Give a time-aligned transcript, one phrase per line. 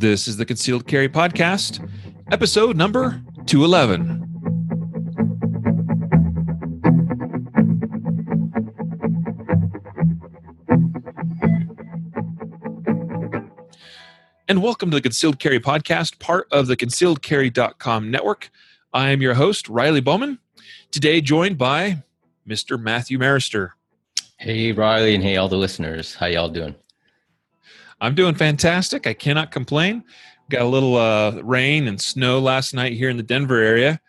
[0.00, 1.86] This is the Concealed Carry Podcast,
[2.32, 4.16] episode number 211.
[14.48, 18.50] And welcome to the Concealed Carry Podcast, part of the concealedcarry.com network.
[18.94, 20.38] I am your host, Riley Bowman.
[20.90, 22.04] Today, joined by
[22.48, 22.80] Mr.
[22.80, 23.76] Matthew Maruster.
[24.38, 26.14] Hey, Riley, and hey, all the listeners.
[26.14, 26.74] How y'all doing?
[28.00, 29.06] I'm doing fantastic.
[29.06, 30.04] I cannot complain.
[30.48, 34.00] Got a little uh, rain and snow last night here in the Denver area,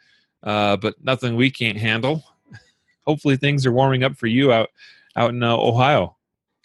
[0.44, 2.24] uh, but nothing we can't handle.
[3.06, 4.70] Hopefully, things are warming up for you out
[5.16, 6.16] out in uh, Ohio.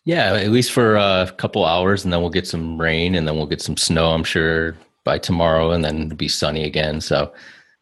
[0.04, 3.36] Yeah, at least for a couple hours, and then we'll get some rain, and then
[3.36, 4.12] we'll get some snow.
[4.12, 7.00] I'm sure by tomorrow, and then it'll be sunny again.
[7.00, 7.32] So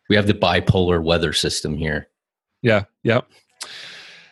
[0.08, 2.08] we have the bipolar weather system here.
[2.62, 2.84] Yeah.
[3.02, 3.28] Yep.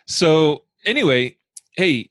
[0.05, 1.37] So anyway,
[1.73, 2.09] hey,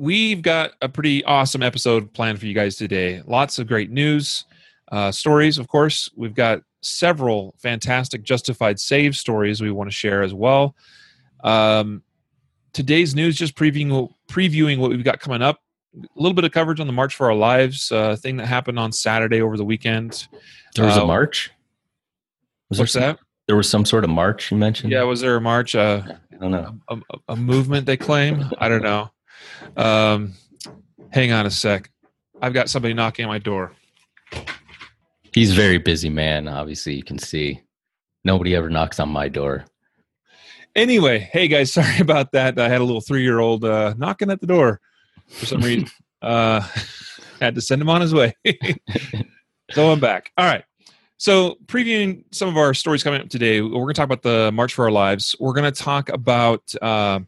[0.00, 3.22] we've got a pretty awesome episode planned for you guys today.
[3.26, 4.46] Lots of great news,
[4.90, 6.08] uh, stories, of course.
[6.16, 10.74] We've got several fantastic justified save stories we want to share as well.
[11.44, 12.02] Um,
[12.72, 15.60] today's news just previewing previewing what we've got coming up.
[15.94, 18.78] A little bit of coverage on the March for Our Lives uh, thing that happened
[18.78, 20.28] on Saturday over the weekend.
[20.76, 21.50] There was Uh, a march.
[22.70, 23.18] Was What's there some, that?
[23.48, 24.92] There was some sort of march you mentioned.
[24.92, 25.74] Yeah, was there a march?
[25.74, 26.78] Uh, I don't know.
[26.88, 28.44] a, a, a movement they claim?
[28.58, 29.10] I don't know.
[29.76, 30.34] Um,
[31.10, 31.90] hang on a sec.
[32.42, 33.72] I've got somebody knocking on my door.
[35.32, 36.48] He's a very busy man.
[36.48, 37.60] Obviously, you can see.
[38.24, 39.64] Nobody ever knocks on my door.
[40.76, 42.58] Anyway, hey guys, sorry about that.
[42.58, 44.80] I had a little three year old uh, knocking at the door
[45.28, 45.88] for some reason.
[46.22, 46.60] uh,
[47.40, 48.34] had to send him on his way.
[49.70, 50.30] so I'm back.
[50.36, 50.64] All right.
[51.16, 54.50] So, previewing some of our stories coming up today, we're going to talk about the
[54.52, 55.36] March for Our Lives.
[55.38, 57.20] We're going to talk about uh,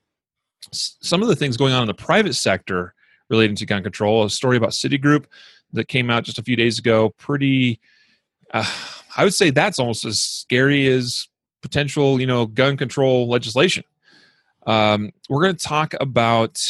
[0.70, 2.94] some of the things going on in the private sector
[3.28, 4.24] relating to gun control.
[4.24, 5.24] A story about Citigroup
[5.72, 7.10] that came out just a few days ago.
[7.18, 7.80] Pretty,
[8.52, 8.70] uh,
[9.16, 11.28] I would say that's almost as scary as
[11.62, 13.84] potential, you know, gun control legislation.
[14.66, 16.62] Um, we're going to talk about,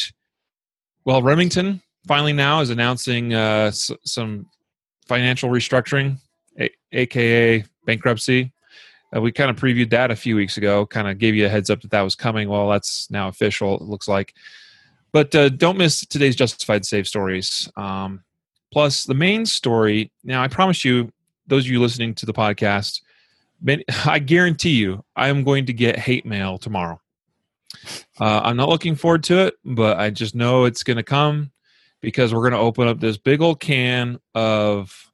[1.04, 4.46] well, Remington finally now is announcing uh, s- some
[5.06, 6.18] financial restructuring,
[6.58, 8.52] a- aka bankruptcy.
[9.14, 11.48] Uh, we kind of previewed that a few weeks ago, kind of gave you a
[11.48, 12.48] heads up that that was coming.
[12.48, 14.34] Well, that's now official, it looks like.
[15.12, 17.70] But uh, don't miss today's Justified Save stories.
[17.76, 18.24] Um,
[18.72, 20.10] plus, the main story.
[20.24, 21.12] Now, I promise you,
[21.46, 23.02] those of you listening to the podcast,
[24.06, 27.00] I guarantee you, I am going to get hate mail tomorrow.
[28.20, 31.50] Uh, I'm not looking forward to it, but I just know it's going to come
[32.00, 35.11] because we're going to open up this big old can of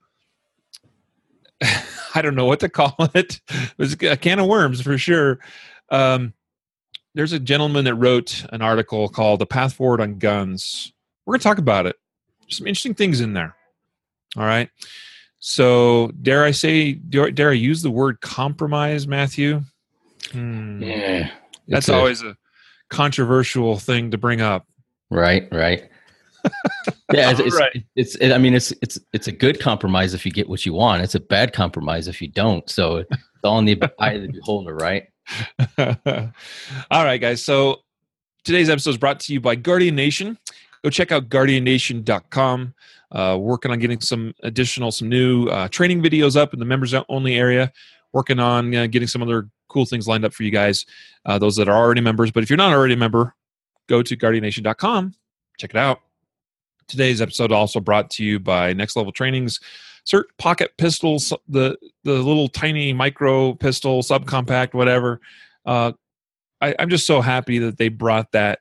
[2.14, 3.40] I don't know what to call it.
[3.48, 5.38] It was a can of worms for sure.
[5.90, 6.32] Um,
[7.14, 10.92] there's a gentleman that wrote an article called "The Path Forward on Guns."
[11.26, 11.96] We're going to talk about it.
[12.48, 13.54] Some interesting things in there.
[14.36, 14.70] All right.
[15.40, 19.62] So, dare I say, dare, dare I use the word compromise, Matthew?
[20.32, 20.82] Hmm.
[20.82, 21.30] Yeah.
[21.68, 22.36] That's a- always a
[22.88, 24.66] controversial thing to bring up.
[25.10, 25.46] right.
[25.52, 25.88] Right.
[27.12, 27.84] yeah, it's, it's, Right.
[27.96, 30.72] it's it, I mean, it's it's it's a good compromise if you get what you
[30.72, 31.02] want.
[31.02, 32.68] It's a bad compromise if you don't.
[32.68, 33.10] So it's
[33.44, 35.04] all in the eye of the beholder, right?
[36.90, 37.42] All right, guys.
[37.42, 37.78] So
[38.44, 40.38] today's episode is brought to you by Guardian Nation.
[40.82, 42.74] Go check out guardiannation.com.
[43.10, 46.94] Uh, working on getting some additional, some new uh, training videos up in the members
[47.08, 47.72] only area.
[48.12, 50.86] Working on uh, getting some other cool things lined up for you guys,
[51.26, 52.30] uh, those that are already members.
[52.30, 53.34] But if you're not already a member,
[53.86, 55.14] go to guardiannation.com.
[55.58, 56.00] Check it out.
[56.88, 59.60] Today's episode also brought to you by Next Level Trainings.
[60.06, 65.20] SIRT pocket pistols, the the little tiny micro pistol, subcompact, whatever.
[65.66, 65.92] Uh,
[66.60, 68.60] I, I'm just so happy that they brought that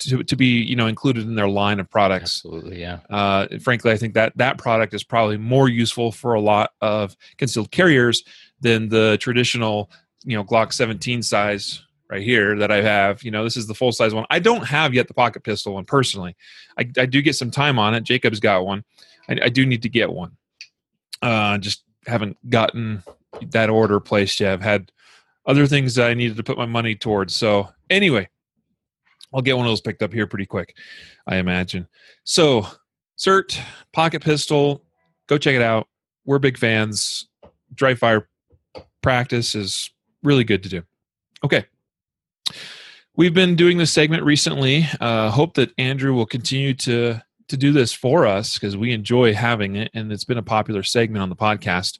[0.00, 2.44] to to be you know included in their line of products.
[2.44, 3.00] Absolutely, yeah.
[3.08, 7.16] Uh, frankly, I think that that product is probably more useful for a lot of
[7.38, 8.24] concealed carriers
[8.60, 9.90] than the traditional,
[10.24, 13.22] you know, Glock 17 size right here that I have.
[13.22, 14.26] You know, this is the full size one.
[14.30, 16.36] I don't have yet the pocket pistol one personally.
[16.78, 18.02] I, I do get some time on it.
[18.02, 18.84] Jacob's got one.
[19.28, 20.36] I, I do need to get one.
[21.22, 23.02] Uh, just haven't gotten
[23.50, 24.52] that order placed yet.
[24.52, 24.90] I've had
[25.46, 27.34] other things that I needed to put my money towards.
[27.34, 28.28] So anyway,
[29.32, 30.76] I'll get one of those picked up here pretty quick,
[31.26, 31.86] I imagine.
[32.24, 32.66] So,
[33.16, 33.58] SIRT,
[33.92, 34.82] pocket pistol,
[35.28, 35.86] go check it out.
[36.24, 37.28] We're big fans.
[37.72, 38.28] Dry fire
[39.02, 39.90] practice is
[40.22, 40.82] really good to do.
[41.44, 41.64] Okay.
[43.16, 44.86] We've been doing this segment recently.
[45.00, 49.34] Uh, hope that Andrew will continue to to do this for us because we enjoy
[49.34, 51.98] having it, and it's been a popular segment on the podcast.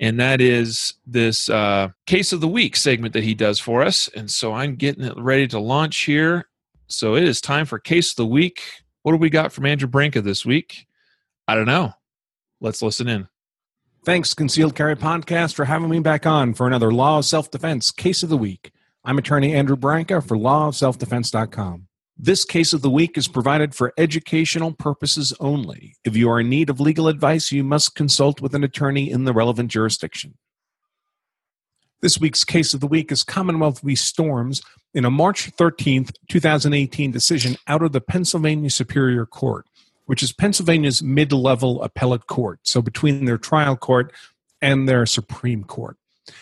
[0.00, 4.08] And that is this uh, case of the week segment that he does for us.
[4.08, 6.48] And so I'm getting it ready to launch here.
[6.88, 8.60] So it is time for case of the week.
[9.02, 10.86] What do we got from Andrew Branca this week?
[11.46, 11.92] I don't know.
[12.60, 13.28] Let's listen in.
[14.04, 17.90] Thanks, Concealed Carry Podcast, for having me back on for another Law of Self Defense
[17.90, 18.72] Case of the Week.
[19.04, 21.86] I'm attorney Andrew Branca for lawofselfdefense.com.
[22.16, 25.96] This case of the week is provided for educational purposes only.
[26.04, 29.24] If you are in need of legal advice, you must consult with an attorney in
[29.24, 30.38] the relevant jurisdiction.
[32.00, 33.94] This week's case of the week is Commonwealth v.
[33.94, 34.62] Storms
[34.94, 39.66] in a March 13th, 2018 decision out of the Pennsylvania Superior Court
[40.06, 44.12] which is Pennsylvania's mid level appellate court, so between their trial court
[44.60, 45.96] and their Supreme Court.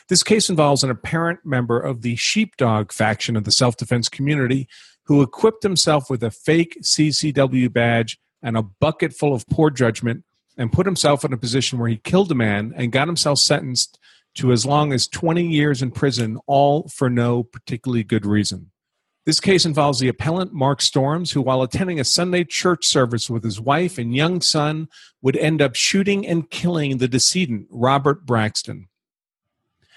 [0.08, 4.68] This case involves an apparent member of the sheepdog faction of the self defense community
[5.04, 10.24] who equipped himself with a fake CCW badge and a bucket full of poor judgment
[10.56, 13.98] and put himself in a position where he killed a man and got himself sentenced
[14.34, 18.70] to as long as 20 years in prison, all for no particularly good reason.
[19.24, 23.44] This case involves the appellant Mark Storms, who, while attending a Sunday church service with
[23.44, 24.88] his wife and young son,
[25.20, 28.88] would end up shooting and killing the decedent, Robert Braxton.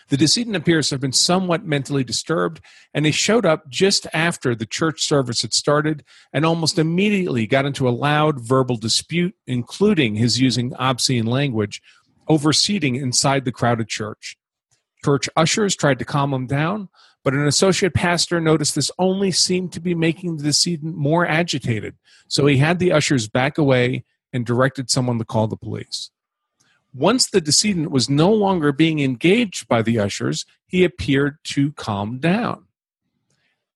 [0.10, 2.62] The decedent appears to have been somewhat mentally disturbed,
[2.94, 7.66] and he showed up just after the church service had started and almost immediately got
[7.66, 11.82] into a loud verbal dispute, including his using obscene language,
[12.28, 14.38] over seating inside the crowded church.
[15.04, 16.90] Church ushers tried to calm him down,
[17.24, 21.96] but an associate pastor noticed this only seemed to be making the decedent more agitated,
[22.28, 26.12] so he had the ushers back away and directed someone to call the police.
[26.96, 32.20] Once the decedent was no longer being engaged by the ushers, he appeared to calm
[32.20, 32.64] down.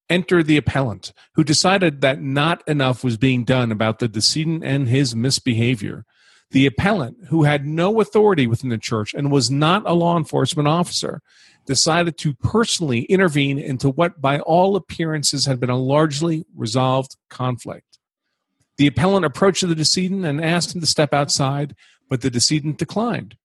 [0.09, 4.87] Enter the appellant, who decided that not enough was being done about the decedent and
[4.87, 6.05] his misbehavior.
[6.51, 10.69] The appellant, who had no authority within the church and was not a law enforcement
[10.69, 11.21] officer,
[11.65, 17.99] decided to personally intervene into what, by all appearances, had been a largely resolved conflict.
[18.77, 21.75] The appellant approached the decedent and asked him to step outside,
[22.09, 23.37] but the decedent declined.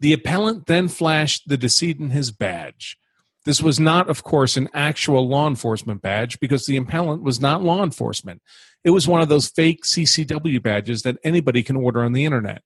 [0.00, 2.98] The appellant then flashed the decedent his badge.
[3.44, 7.62] This was not, of course, an actual law enforcement badge because the appellant was not
[7.62, 8.42] law enforcement.
[8.84, 12.62] It was one of those fake CCW badges that anybody can order on the internet.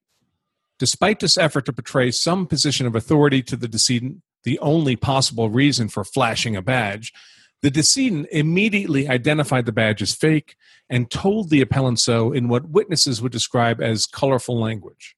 [0.78, 5.50] Despite this effort to portray some position of authority to the decedent, the only possible
[5.50, 7.12] reason for flashing a badge,
[7.62, 10.56] the decedent immediately identified the badge as fake
[10.88, 15.16] and told the appellant so in what witnesses would describe as colorful language.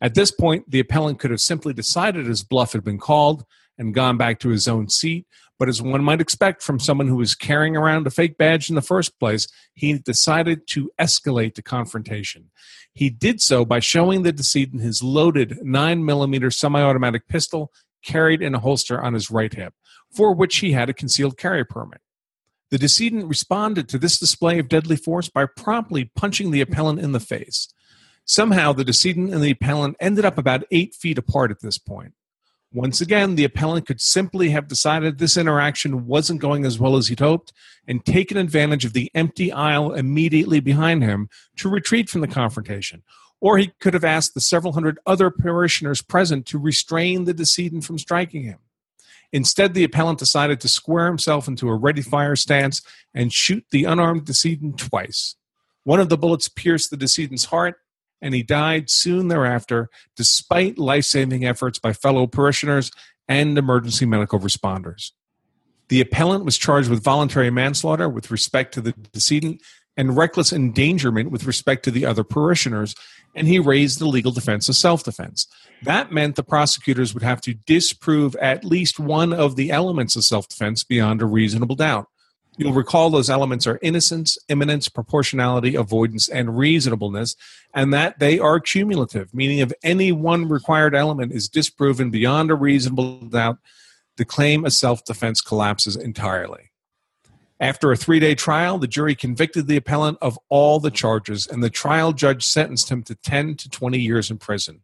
[0.00, 3.44] At this point, the appellant could have simply decided his bluff had been called
[3.78, 5.26] and gone back to his own seat,
[5.58, 8.74] but as one might expect from someone who was carrying around a fake badge in
[8.74, 12.50] the first place, he decided to escalate the confrontation.
[12.92, 17.72] He did so by showing the decedent his loaded 9mm semi automatic pistol
[18.04, 19.72] carried in a holster on his right hip,
[20.12, 22.00] for which he had a concealed carry permit.
[22.70, 27.12] The decedent responded to this display of deadly force by promptly punching the appellant in
[27.12, 27.68] the face.
[28.24, 32.14] Somehow, the decedent and the appellant ended up about eight feet apart at this point.
[32.72, 37.08] Once again, the appellant could simply have decided this interaction wasn't going as well as
[37.08, 37.52] he'd hoped
[37.86, 43.02] and taken advantage of the empty aisle immediately behind him to retreat from the confrontation,
[43.38, 47.84] or he could have asked the several hundred other parishioners present to restrain the decedent
[47.84, 48.58] from striking him.
[49.32, 52.82] Instead, the appellant decided to square himself into a ready fire stance
[53.14, 55.36] and shoot the unarmed decedent twice.
[55.84, 57.76] One of the bullets pierced the decedent's heart,
[58.20, 62.90] and he died soon thereafter, despite life saving efforts by fellow parishioners
[63.26, 65.12] and emergency medical responders.
[65.88, 69.60] The appellant was charged with voluntary manslaughter with respect to the decedent
[69.96, 72.94] and reckless endangerment with respect to the other parishioners,
[73.34, 75.46] and he raised the legal defense of self defense.
[75.82, 80.24] That meant the prosecutors would have to disprove at least one of the elements of
[80.24, 82.08] self defense beyond a reasonable doubt.
[82.58, 87.34] You'll recall those elements are innocence, imminence, proportionality, avoidance, and reasonableness,
[87.74, 92.54] and that they are cumulative, meaning if any one required element is disproven beyond a
[92.54, 93.56] reasonable doubt,
[94.18, 96.71] the claim of self defense collapses entirely.
[97.62, 101.62] After a three day trial, the jury convicted the appellant of all the charges, and
[101.62, 104.80] the trial judge sentenced him to 10 to 20 years in prison.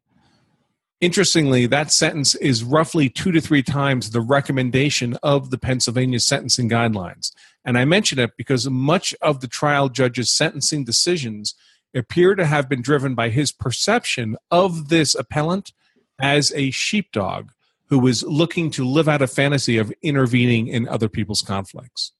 [1.00, 6.70] Interestingly, that sentence is roughly two to three times the recommendation of the Pennsylvania sentencing
[6.70, 7.32] guidelines.
[7.64, 11.56] And I mention it because much of the trial judge's sentencing decisions
[11.96, 15.72] appear to have been driven by his perception of this appellant
[16.20, 17.50] as a sheepdog
[17.86, 22.12] who was looking to live out a fantasy of intervening in other people's conflicts.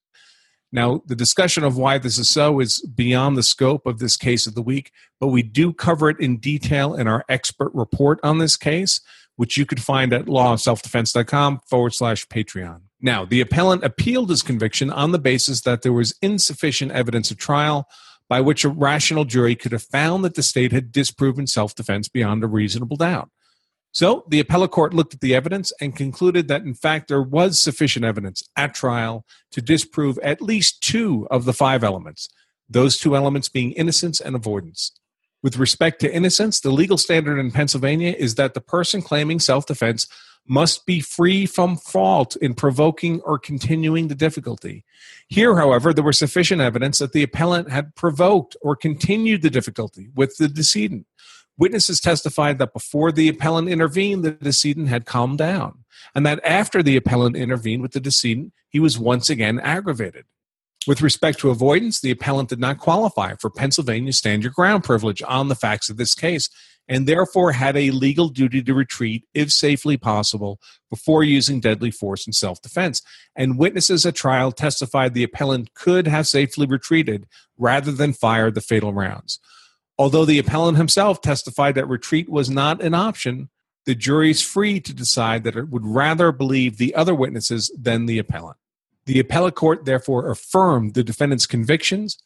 [0.70, 4.46] Now, the discussion of why this is so is beyond the scope of this case
[4.46, 8.38] of the week, but we do cover it in detail in our expert report on
[8.38, 9.00] this case,
[9.36, 12.82] which you could find at lawofselfdefense.com forward slash Patreon.
[13.00, 17.38] Now, the appellant appealed his conviction on the basis that there was insufficient evidence of
[17.38, 17.88] trial
[18.28, 22.08] by which a rational jury could have found that the state had disproven self defense
[22.08, 23.30] beyond a reasonable doubt.
[23.92, 27.58] So the appellate court looked at the evidence and concluded that, in fact, there was
[27.58, 32.28] sufficient evidence at trial to disprove at least two of the five elements,
[32.68, 34.92] those two elements being innocence and avoidance.
[35.42, 39.66] With respect to innocence, the legal standard in Pennsylvania is that the person claiming self
[39.66, 40.06] defense
[40.48, 44.84] must be free from fault in provoking or continuing the difficulty.
[45.28, 50.08] Here, however, there was sufficient evidence that the appellant had provoked or continued the difficulty
[50.14, 51.06] with the decedent.
[51.58, 55.84] Witnesses testified that before the appellant intervened, the decedent had calmed down,
[56.14, 60.24] and that after the appellant intervened with the decedent, he was once again aggravated.
[60.86, 65.20] With respect to avoidance, the appellant did not qualify for Pennsylvania stand your ground privilege
[65.26, 66.48] on the facts of this case,
[66.86, 72.26] and therefore had a legal duty to retreat, if safely possible, before using deadly force
[72.26, 73.02] in self defense.
[73.34, 77.26] And witnesses at trial testified the appellant could have safely retreated
[77.58, 79.40] rather than fired the fatal rounds.
[79.98, 83.48] Although the appellant himself testified that retreat was not an option,
[83.84, 88.06] the jury is free to decide that it would rather believe the other witnesses than
[88.06, 88.58] the appellant.
[89.06, 92.18] The appellate court therefore affirmed the defendant's convictions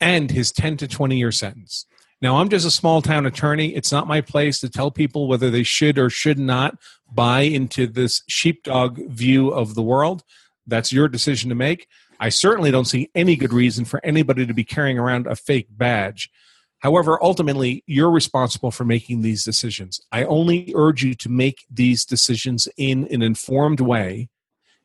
[0.00, 1.86] and his 10 to 20 year sentence.
[2.22, 3.74] Now, I'm just a small town attorney.
[3.74, 6.78] It's not my place to tell people whether they should or should not
[7.10, 10.22] buy into this sheepdog view of the world.
[10.66, 11.86] That's your decision to make.
[12.18, 15.68] I certainly don't see any good reason for anybody to be carrying around a fake
[15.70, 16.30] badge.
[16.80, 20.00] However, ultimately, you're responsible for making these decisions.
[20.10, 24.28] I only urge you to make these decisions in an informed way.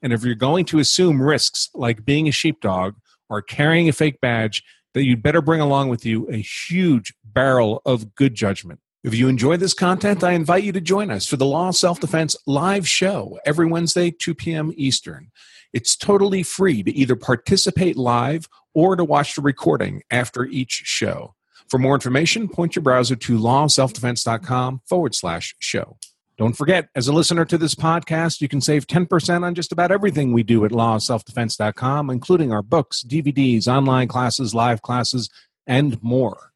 [0.02, 2.96] And if you're going to assume risks like being a sheepdog
[3.30, 4.62] or carrying a fake badge,
[4.94, 8.80] that you'd better bring along with you a huge barrel of good judgment.
[9.04, 11.76] If you enjoy this content, I invite you to join us for the Law of
[11.76, 14.74] Self Defense live show every Wednesday, 2 p.m.
[14.76, 15.32] Eastern.
[15.74, 21.36] It's totally free to either participate live or to watch the recording after each show.
[21.70, 25.98] For more information, point your browser to lawofselfdefense.com forward slash show.
[26.38, 29.92] Don't forget, as a listener to this podcast, you can save 10% on just about
[29.92, 35.30] everything we do at lawofselfdefense.com, including our books, DVDs, online classes, live classes,
[35.66, 36.52] and more.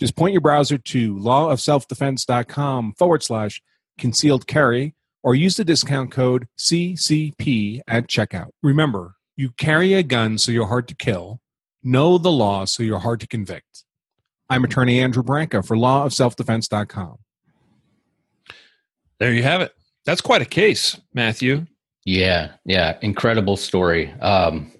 [0.00, 3.62] Just point your browser to lawofselfdefense.com forward slash
[3.98, 8.48] concealed carry or use the discount code CCP at checkout.
[8.62, 11.40] Remember, you carry a gun so you're hard to kill,
[11.82, 13.84] know the law so you're hard to convict.
[14.50, 17.18] I'm attorney Andrew Branca for lawofselfdefense.com.
[19.18, 19.72] There you have it.
[20.04, 21.66] That's quite a case, Matthew.
[22.04, 24.10] Yeah, yeah, incredible story.
[24.20, 24.72] Um,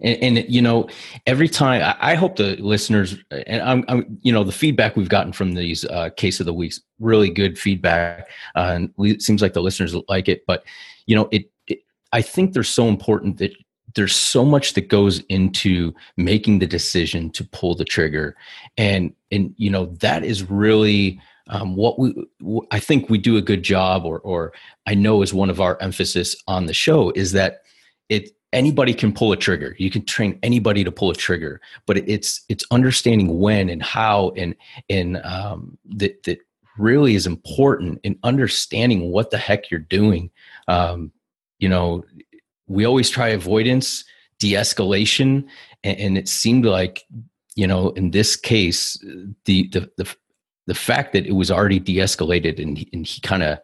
[0.00, 0.88] and, and, you know,
[1.26, 5.08] every time I, I, hope the listeners and I'm, I'm, you know, the feedback we've
[5.08, 9.42] gotten from these uh, case of the weeks, really good feedback, uh, and it seems
[9.42, 10.46] like the listeners like it.
[10.46, 10.62] But
[11.06, 11.80] you know, it, it
[12.12, 13.52] I think they're so important that
[13.98, 18.36] there's so much that goes into making the decision to pull the trigger,
[18.76, 22.14] and and you know that is really um, what we
[22.70, 24.52] I think we do a good job, or or
[24.86, 27.62] I know is one of our emphasis on the show is that
[28.08, 29.74] it anybody can pull a trigger.
[29.78, 34.32] You can train anybody to pull a trigger but it's it's understanding when and how
[34.36, 34.54] and
[34.88, 36.38] and um, that that
[36.78, 40.30] really is important in understanding what the heck you're doing.
[40.68, 41.10] Um,
[41.58, 42.04] you know
[42.68, 44.04] we always try avoidance
[44.38, 45.44] de-escalation
[45.82, 47.04] and, and, it seemed like
[47.56, 48.96] you know in this case
[49.46, 50.16] the the the,
[50.66, 53.58] the fact that it was already de-escalated and, and he kind of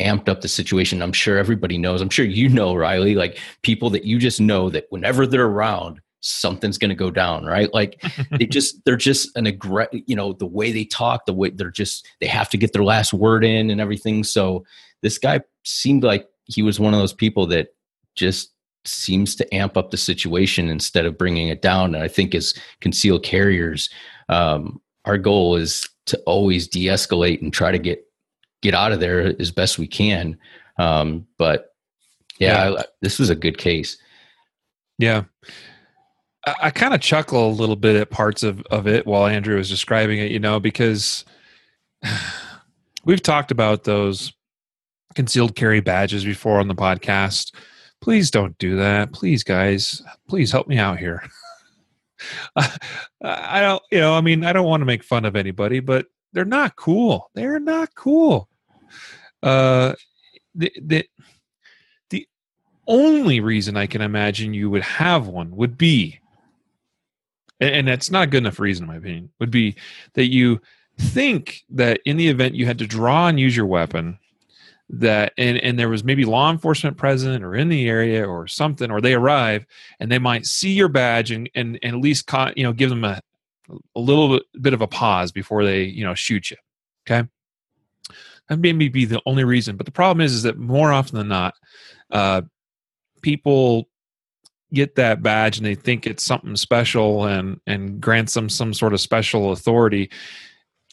[0.00, 1.02] amped up the situation.
[1.02, 2.00] I'm sure everybody knows.
[2.00, 6.00] I'm sure you know, Riley, like people that you just know that whenever they're around,
[6.20, 7.72] something's going to go down, right?
[7.72, 11.50] Like they just, they're just an aggressive, you know, the way they talk, the way
[11.50, 14.24] they're just, they have to get their last word in and everything.
[14.24, 14.64] So
[15.02, 17.68] this guy seemed like he was one of those people that
[18.16, 18.52] just
[18.84, 21.94] seems to amp up the situation instead of bringing it down.
[21.94, 23.90] And I think as concealed carriers,
[24.28, 28.02] um, our goal is to always de-escalate and try to get
[28.62, 30.38] get out of there as best we can.
[30.78, 31.74] Um, but
[32.38, 32.80] yeah, yeah.
[32.80, 33.98] I, this was a good case.
[34.98, 35.24] Yeah.
[36.46, 39.56] I, I kind of chuckle a little bit at parts of, of it while Andrew
[39.56, 41.24] was describing it, you know, because
[43.04, 44.32] we've talked about those
[45.14, 47.54] concealed carry badges before on the podcast.
[48.00, 49.12] Please don't do that.
[49.12, 51.22] Please, guys, please help me out here.
[52.56, 56.06] I don't, you know, I mean, I don't want to make fun of anybody, but
[56.32, 57.30] they're not cool.
[57.34, 58.48] They're not cool.
[59.42, 59.94] Uh,
[60.54, 61.08] the, the,
[62.10, 62.26] the
[62.86, 66.20] only reason I can imagine you would have one would be,
[67.60, 69.76] and, and that's not a good enough reason, in my opinion, would be
[70.14, 70.60] that you
[70.98, 74.18] think that in the event you had to draw and use your weapon,
[74.88, 78.90] that and and there was maybe law enforcement present or in the area or something
[78.90, 79.66] or they arrive
[79.98, 83.04] and they might see your badge and and, and at least you know give them
[83.04, 83.20] a
[83.96, 86.56] a little bit of a pause before they you know shoot you
[87.06, 87.28] okay
[88.48, 89.76] That may be the only reason.
[89.76, 91.54] But the problem is, is that more often than not,
[92.10, 92.42] uh,
[93.22, 93.88] people
[94.72, 98.94] get that badge and they think it's something special and and grants them some sort
[98.94, 100.10] of special authority,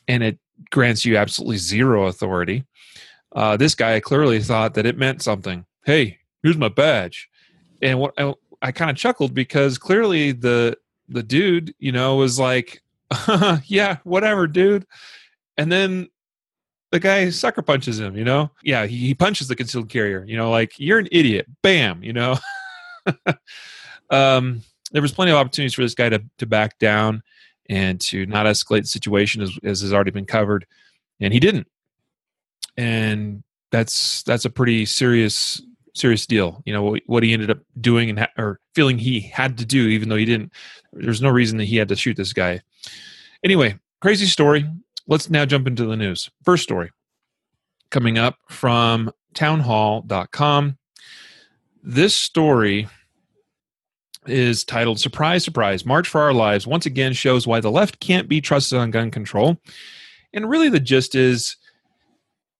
[0.08, 0.40] and it
[0.72, 2.66] grants you absolutely zero authority.
[3.34, 5.66] Uh, this guy clearly thought that it meant something.
[5.86, 7.30] Hey, here's my badge,
[7.82, 10.78] and what I, I kind of chuckled because clearly the
[11.10, 12.82] the dude, you know, was like,
[13.66, 14.86] "Yeah, whatever, dude,"
[15.58, 16.10] and then
[16.92, 18.16] the guy sucker punches him.
[18.16, 20.24] You know, yeah, he, he punches the concealed carrier.
[20.28, 21.48] You know, like you're an idiot.
[21.62, 22.04] Bam.
[22.04, 22.38] You know.
[24.10, 24.62] um,
[24.92, 27.24] there was plenty of opportunities for this guy to to back down
[27.70, 30.66] and to not escalate the situation as, as has already been covered
[31.20, 31.68] and he didn't
[32.78, 35.62] and that's that's a pretty serious
[35.96, 36.62] serious deal.
[36.66, 39.88] You know what, he ended up doing and ha- or feeling he had to do
[39.88, 40.52] even though he didn't
[40.92, 42.62] there's no reason that he had to shoot this guy.
[43.44, 44.68] Anyway crazy story.
[45.08, 46.30] Let's now jump into the news.
[46.44, 46.92] First story
[47.92, 50.78] coming up from townhall.com
[51.84, 52.88] this story
[54.26, 58.30] is titled Surprise, Surprise March for Our Lives once again shows why the left can't
[58.30, 59.58] be trusted on gun control.
[60.34, 61.58] And really, the gist is,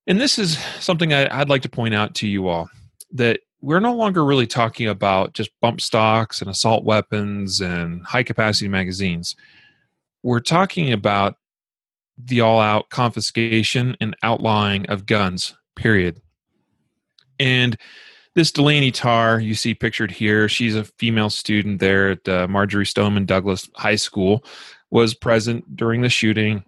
[0.06, 2.68] and this is something I, would like to point out to you all,
[3.12, 8.22] that we're no longer really talking about just bump stocks and assault weapons and high
[8.22, 9.34] capacity magazines.
[10.22, 11.36] We're talking about
[12.18, 16.20] the all out confiscation and outlawing of guns, period.
[17.38, 17.76] And
[18.34, 22.86] this Delaney Tarr you see pictured here, she's a female student there at uh, Marjory
[22.86, 24.44] Stoneman Douglas High School,
[24.90, 26.64] was present during the shooting,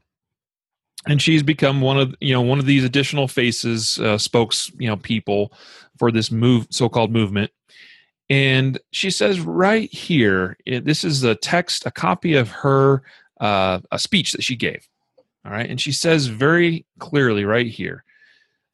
[1.06, 4.88] and she's become one of you know one of these additional faces, uh, spokes you
[4.88, 5.52] know people
[5.98, 7.50] for this move so-called movement.
[8.28, 13.02] And she says right here, this is a text, a copy of her
[13.40, 14.86] uh, a speech that she gave.
[15.44, 18.04] All right, and she says very clearly right here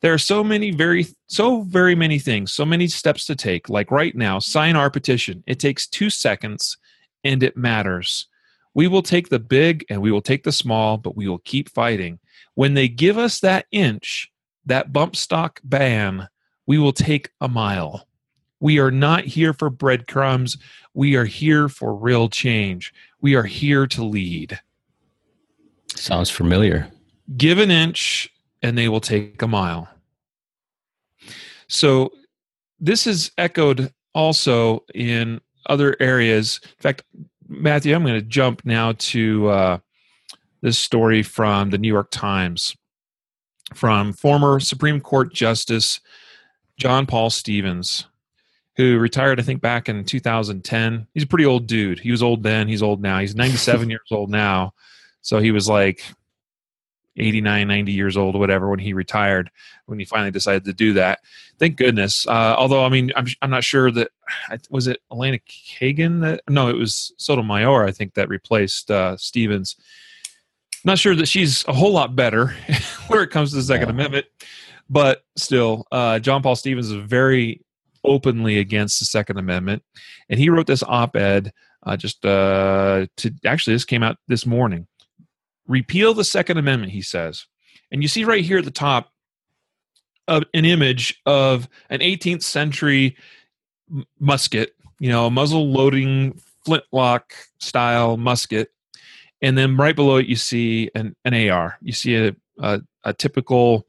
[0.02, 3.90] there are so many very so very many things so many steps to take like
[3.90, 6.76] right now sign our petition it takes two seconds
[7.24, 8.26] and it matters
[8.74, 11.68] we will take the big and we will take the small but we will keep
[11.70, 12.18] fighting.
[12.54, 14.30] When they give us that inch
[14.66, 16.28] that bump stock ban
[16.66, 18.06] we will take a mile.
[18.60, 20.56] We are not here for breadcrumbs.
[20.94, 22.92] We are here for real change.
[23.20, 24.60] We are here to lead.
[25.88, 26.88] Sounds familiar.
[27.36, 28.30] Give an inch
[28.62, 29.88] and they will take a mile.
[31.66, 32.12] So
[32.78, 36.60] this is echoed also in other areas.
[36.62, 37.02] In fact,
[37.48, 39.78] Matthew, I'm going to jump now to uh,
[40.60, 42.76] this story from the New York Times
[43.74, 46.00] from former Supreme Court Justice
[46.76, 48.06] John Paul Stevens,
[48.76, 51.06] who retired, I think, back in 2010.
[51.14, 52.00] He's a pretty old dude.
[52.00, 53.18] He was old then, he's old now.
[53.18, 54.74] He's 97 years old now.
[55.20, 56.02] So he was like
[57.16, 59.50] 89 90 years old whatever when he retired
[59.86, 61.20] when he finally decided to do that.
[61.58, 62.26] Thank goodness.
[62.26, 64.08] Uh, although i mean I'm, I'm not sure that
[64.70, 69.76] was it elena kagan that no it was sotomayor i think that replaced uh, stevens.
[70.84, 72.56] Not sure that she's a whole lot better
[73.06, 73.94] where it comes to the second yeah.
[73.94, 74.26] amendment
[74.88, 77.60] but still uh, john paul stevens is very
[78.04, 79.82] openly against the second amendment
[80.28, 81.52] and he wrote this op-ed
[81.84, 84.86] uh, just uh, to actually this came out this morning
[85.66, 87.46] repeal the Second Amendment, he says.
[87.90, 89.12] And you see right here at the top
[90.28, 93.16] uh, an image of an 18th century
[94.18, 98.70] musket, you know, a muzzle loading flintlock style musket.
[99.40, 101.76] And then right below it, you see an, an AR.
[101.80, 103.86] You see a, a, a typical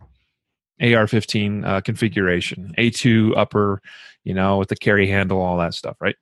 [0.82, 3.82] AR 15 uh, configuration, A2 upper,
[4.24, 6.16] you know, with the carry handle, all that stuff, right?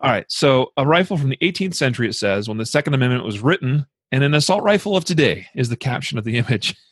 [0.00, 0.24] All right.
[0.28, 3.86] So, a rifle from the 18th century, it says, when the Second Amendment was written,
[4.12, 6.76] and an assault rifle of today is the caption of the image.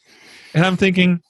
[0.53, 1.23] And I'm thinking,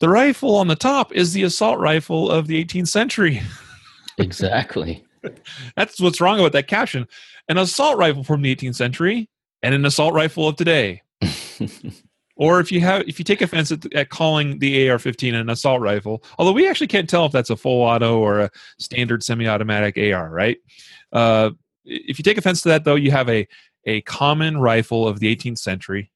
[0.00, 3.40] the rifle on the top is the assault rifle of the 18th century.
[4.20, 5.04] Exactly.
[5.76, 7.06] That's what's wrong about that caption.
[7.48, 9.30] An assault rifle from the 18th century
[9.62, 11.02] and an assault rifle of today.
[12.36, 15.80] or if you have if you take offense at, at calling the AR-15 an assault
[15.80, 19.96] rifle, although we actually can't tell if that's a full auto or a standard semi-automatic
[19.96, 20.58] AR, right?
[21.12, 21.50] Uh,
[21.84, 23.46] if you take offense to that, though, you have a
[23.88, 26.12] a common rifle of the 18th century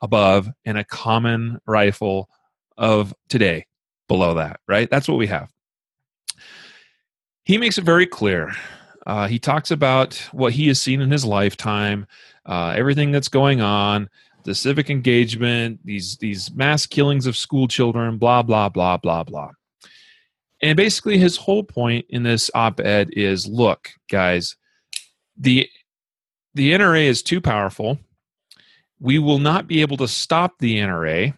[0.00, 2.30] above and a common rifle
[2.78, 3.66] of today
[4.06, 4.88] below that, right?
[4.88, 5.50] That's what we have.
[7.44, 8.52] He makes it very clear.
[9.06, 12.06] Uh, he talks about what he has seen in his lifetime,
[12.44, 14.08] uh, everything that's going on,
[14.44, 19.50] the civic engagement, these these mass killings of school children, blah blah blah blah blah.
[20.62, 24.56] And basically, his whole point in this op-ed is: look, guys,
[25.36, 25.68] the
[26.56, 27.98] the NRA is too powerful.
[28.98, 31.34] We will not be able to stop the NRA.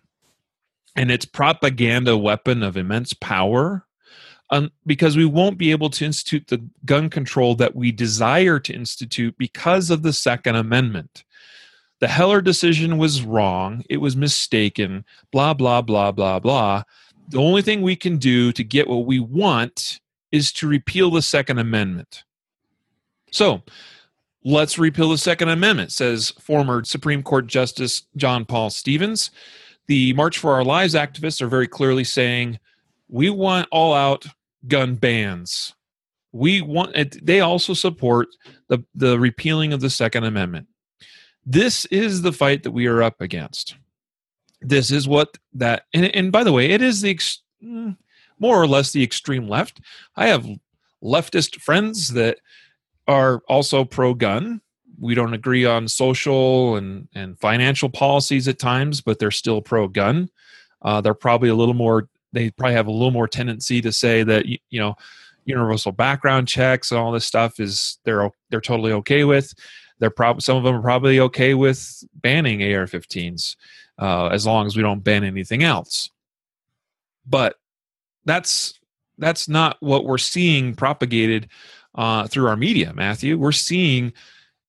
[0.96, 3.87] and its propaganda weapon of immense power
[4.50, 8.74] um, because we won't be able to institute the gun control that we desire to
[8.74, 11.22] institute because of the Second Amendment.
[12.00, 13.85] The Heller decision was wrong.
[13.88, 15.04] It was mistaken.
[15.31, 16.83] Blah, blah, blah, blah, blah.
[17.28, 20.00] The only thing we can do to get what we want
[20.33, 22.24] is to repeal the Second Amendment.
[23.31, 23.62] So
[24.49, 29.31] let's repeal the Second Amendment, says former Supreme Court Justice John Paul Stevens.
[29.89, 32.59] The March for Our Lives activists are very clearly saying
[33.09, 34.27] we want all out
[34.67, 35.75] gun bans.
[36.33, 38.29] We want they also support
[38.69, 40.67] the, the repealing of the Second Amendment.
[41.45, 43.77] This is the fight that we are up against.
[44.63, 47.97] This is what that and, and by the way, it is the ex, mm,
[48.39, 49.81] more or less the extreme left.
[50.17, 50.49] I have
[51.03, 52.39] leftist friends that
[53.09, 54.61] are also pro gun.
[55.01, 59.88] We don't agree on social and, and financial policies at times, but they're still pro
[59.88, 60.29] gun.
[60.83, 64.23] Uh, they're probably a little more, they probably have a little more tendency to say
[64.23, 64.94] that, you, you know,
[65.49, 69.55] universal background checks and all this stuff is they're they're totally okay with.
[69.99, 73.57] They're probably some of them are probably okay with banning AR-15s
[73.99, 76.11] uh, as long as we don't ban anything else.
[77.27, 77.57] But
[78.27, 78.79] that's
[79.16, 81.49] that's not what we're seeing propagated
[81.99, 83.37] uh, through our media, Matthew.
[83.37, 84.13] We're seeing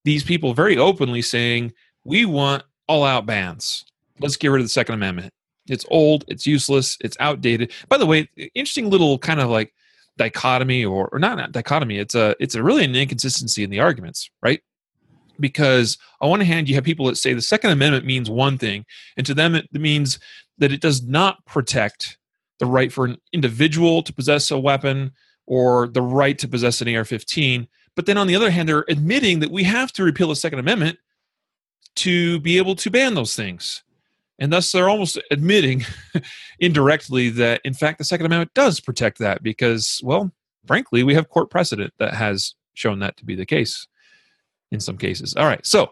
[0.04, 1.72] these people very openly saying,
[2.04, 3.86] we want all out bans.
[4.20, 5.32] Let's get rid of the Second Amendment.
[5.68, 7.72] It's old, it's useless, it's outdated.
[7.88, 9.74] By the way, interesting little kind of like
[10.18, 13.80] dichotomy or, or not, not dichotomy, it's a it's a really an inconsistency in the
[13.80, 14.62] arguments, right?
[15.40, 18.86] Because on one hand, you have people that say the Second Amendment means one thing,
[19.16, 20.18] and to them it means
[20.58, 22.18] that it does not protect
[22.58, 25.12] the right for an individual to possess a weapon
[25.50, 27.68] or the right to possess an AR 15.
[27.96, 30.60] But then on the other hand, they're admitting that we have to repeal the Second
[30.60, 31.00] Amendment
[31.96, 33.84] to be able to ban those things.
[34.38, 35.86] And thus, they're almost admitting
[36.60, 40.32] indirectly that, in fact, the Second Amendment does protect that because, well,
[40.68, 43.88] frankly, we have court precedent that has shown that to be the case
[44.72, 45.34] in some cases.
[45.36, 45.66] All right.
[45.66, 45.92] So,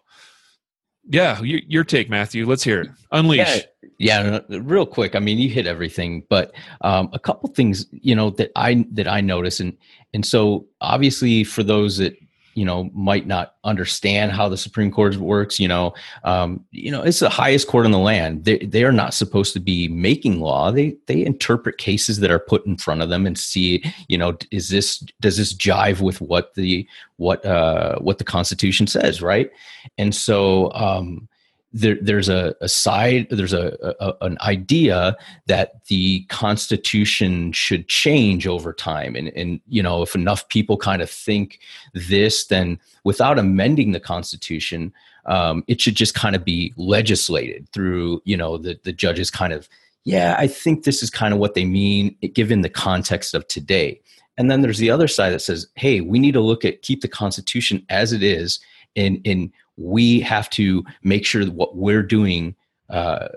[1.10, 2.46] yeah, your, your take, Matthew.
[2.46, 2.90] Let's hear it.
[3.12, 3.66] Unleash.
[4.00, 5.16] Yeah, yeah, real quick.
[5.16, 9.08] I mean, you hit everything, but um, a couple things, you know, that I that
[9.08, 9.76] I notice, and
[10.14, 12.16] and so obviously for those that
[12.58, 15.60] you know might not understand how the Supreme Court works.
[15.60, 15.94] You know,
[16.24, 18.46] um, you know, it's the highest court in the land.
[18.46, 20.72] They they are not supposed to be making law.
[20.72, 24.36] They they interpret cases that are put in front of them and see, you know,
[24.50, 29.52] is this does this jive with what the what uh, what the Constitution says, right?
[30.00, 30.74] And so.
[30.74, 31.30] Um,
[31.74, 35.16] there, there's a, a, side there's a, a, an idea
[35.48, 39.16] that the constitution should change over time.
[39.16, 41.60] And and you know if enough people kind of think
[41.94, 44.94] this then without amending the constitution
[45.26, 49.52] um, it should just kind of be legislated through you know the the judges kind
[49.52, 49.68] of
[50.06, 54.00] yeah i think this is kind of what they mean given the context of today.
[54.40, 57.02] And then there's the other side that says hey we need to look at keep
[57.02, 58.60] the constitution as it is
[58.96, 62.56] and and we have to make sure that what we're doing
[62.90, 63.28] uh,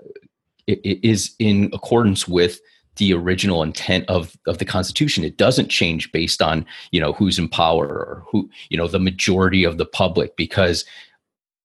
[0.67, 2.59] is in accordance with
[2.97, 5.23] the original intent of, of the constitution.
[5.23, 8.99] It doesn't change based on you know who's in power or who you know the
[8.99, 10.85] majority of the public because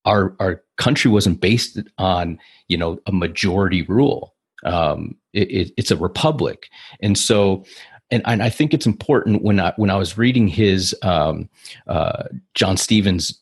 [0.05, 4.35] our our country wasn't based on you know a majority rule.
[4.65, 6.69] Um, it, it, it's a republic.
[7.01, 7.65] And so
[8.11, 11.49] and, and I think it's important when I when I was reading his um,
[11.87, 13.41] uh, John Stevens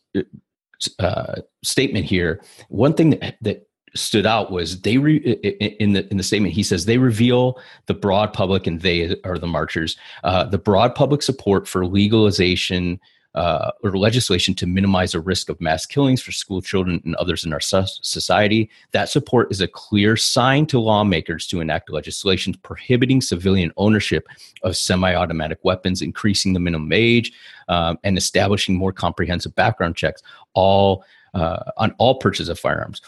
[0.98, 6.16] uh, statement here, one thing that, that stood out was they re, in the in
[6.16, 10.44] the statement he says they reveal the broad public and they are the marchers uh,
[10.44, 13.00] the broad public support for legalization
[13.34, 17.44] uh, or legislation to minimize the risk of mass killings for school children and others
[17.44, 18.70] in our society.
[18.92, 24.28] That support is a clear sign to lawmakers to enact legislation prohibiting civilian ownership
[24.62, 27.32] of semi automatic weapons, increasing the minimum age,
[27.68, 33.02] um, and establishing more comprehensive background checks all uh, on all purchases of firearms.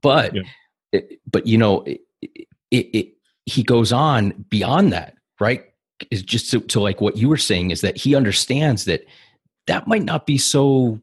[0.00, 0.42] But, yeah.
[0.92, 2.00] it, but you know, it,
[2.70, 3.14] it,
[3.46, 5.69] he goes on beyond that, right?
[6.10, 9.04] Is just to, to like what you were saying is that he understands that
[9.66, 11.00] that might not be so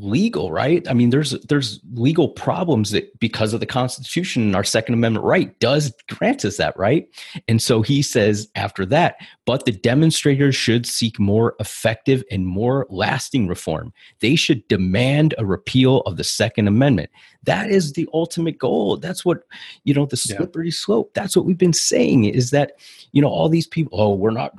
[0.00, 0.86] legal right?
[0.88, 5.24] I mean there's there's legal problems that because of the constitution and our second amendment
[5.24, 7.08] right does grant us that right?
[7.48, 12.86] And so he says after that but the demonstrators should seek more effective and more
[12.88, 13.92] lasting reform.
[14.20, 17.10] They should demand a repeal of the second amendment.
[17.44, 18.96] That is the ultimate goal.
[18.96, 19.42] That's what
[19.84, 20.74] you know the slippery yeah.
[20.74, 21.12] slope.
[21.14, 22.72] That's what we've been saying is that
[23.12, 24.52] you know all these people oh we're not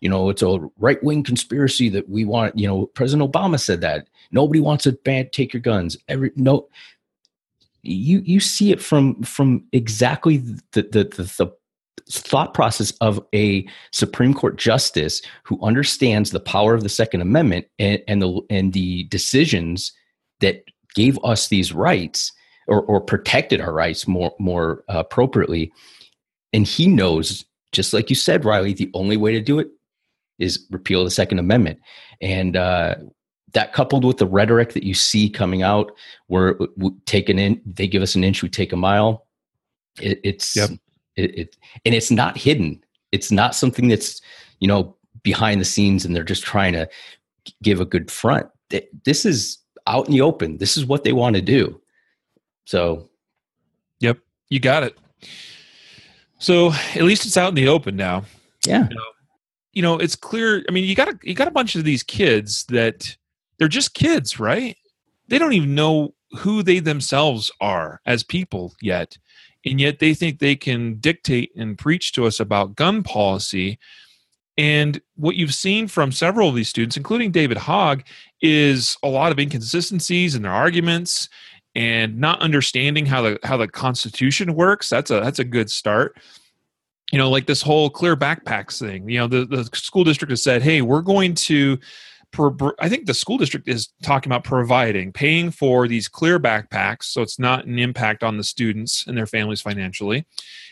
[0.00, 3.80] you know it's a right wing conspiracy that we want you know president obama said
[3.80, 6.68] that nobody wants to ban take your guns every no
[7.82, 11.52] you you see it from from exactly the the, the, the
[12.08, 17.66] thought process of a Supreme Court justice who understands the power of the Second Amendment
[17.78, 19.92] and, and the and the decisions
[20.40, 22.32] that gave us these rights
[22.68, 25.72] or, or protected our rights more more appropriately.
[26.52, 29.68] And he knows, just like you said, Riley, the only way to do it
[30.38, 31.80] is repeal the Second Amendment.
[32.20, 32.96] And uh,
[33.52, 35.92] that coupled with the rhetoric that you see coming out,
[36.26, 39.26] where uh, taken in, they give us an inch, we take a mile.
[40.00, 40.70] It, it's yep.
[41.16, 42.82] it, it, and it's not hidden.
[43.12, 44.20] It's not something that's
[44.60, 46.88] you know behind the scenes, and they're just trying to
[47.62, 48.46] give a good front.
[49.04, 50.58] This is out in the open.
[50.58, 51.80] This is what they want to do.
[52.64, 53.08] So,
[54.00, 54.98] yep, you got it.
[56.38, 58.24] So at least it's out in the open now.
[58.66, 58.88] Yeah.
[58.88, 59.04] You know,
[59.72, 60.64] you know, it's clear.
[60.68, 63.16] I mean, you got a, you got a bunch of these kids that
[63.58, 64.76] they're just kids, right?
[65.28, 69.16] They don't even know who they themselves are as people yet.
[69.64, 73.78] And yet they think they can dictate and preach to us about gun policy.
[74.56, 78.04] And what you've seen from several of these students, including David Hogg,
[78.40, 81.28] is a lot of inconsistencies in their arguments
[81.74, 84.88] and not understanding how the how the Constitution works.
[84.88, 86.16] That's a that's a good start.
[87.12, 89.08] You know, like this whole clear backpacks thing.
[89.08, 91.78] You know, the, the school district has said, hey, we're going to
[92.78, 97.22] I think the school district is talking about providing, paying for these clear backpacks, so
[97.22, 100.26] it's not an impact on the students and their families financially.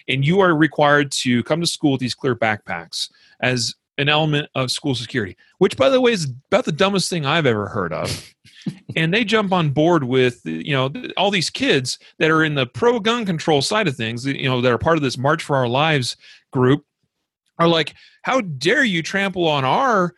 [0.09, 4.49] And you are required to come to school with these clear backpacks as an element
[4.55, 7.93] of school security, which, by the way, is about the dumbest thing I've ever heard
[7.93, 8.35] of.
[8.97, 12.67] and they jump on board with you know all these kids that are in the
[12.67, 15.57] pro gun control side of things, you know, that are part of this March for
[15.57, 16.17] Our Lives
[16.53, 16.85] group,
[17.59, 20.15] are like, how dare you trample on our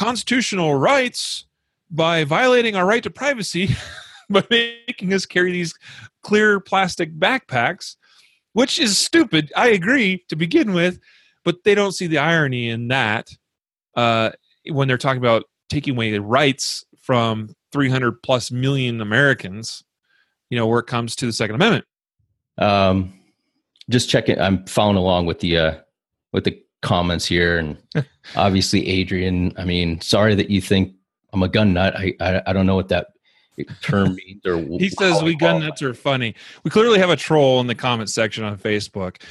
[0.00, 1.44] constitutional rights
[1.90, 3.68] by violating our right to privacy
[4.30, 5.74] by making us carry these
[6.22, 7.96] clear plastic backpacks,
[8.54, 9.52] which is stupid.
[9.54, 10.98] I agree to begin with,
[11.44, 13.28] but they don't see the irony in that
[13.94, 14.30] uh,
[14.70, 19.84] when they're talking about taking away the rights from 300 plus million Americans,
[20.48, 21.84] you know, where it comes to the Second Amendment.
[22.56, 23.20] Um,
[23.90, 24.40] just checking.
[24.40, 25.74] I'm following along with the uh,
[26.32, 27.76] with the comments here, and
[28.36, 29.52] obviously Adrian.
[29.56, 30.94] I mean, sorry that you think
[31.32, 31.94] I'm a gun nut.
[31.96, 33.08] I I, I don't know what that
[33.82, 34.44] term means.
[34.46, 36.34] Or he says we gun nuts are funny.
[36.64, 39.22] We clearly have a troll in the comment section on Facebook.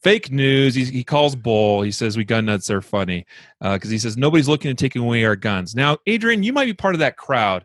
[0.00, 0.76] Fake news.
[0.76, 1.82] He, he calls bull.
[1.82, 3.26] He says we gun nuts are funny
[3.60, 5.74] because uh, he says nobody's looking at taking away our guns.
[5.74, 7.64] Now, Adrian, you might be part of that crowd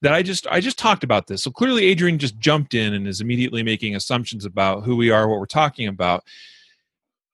[0.00, 1.42] that I just I just talked about this.
[1.42, 5.28] So clearly, Adrian just jumped in and is immediately making assumptions about who we are,
[5.28, 6.24] what we're talking about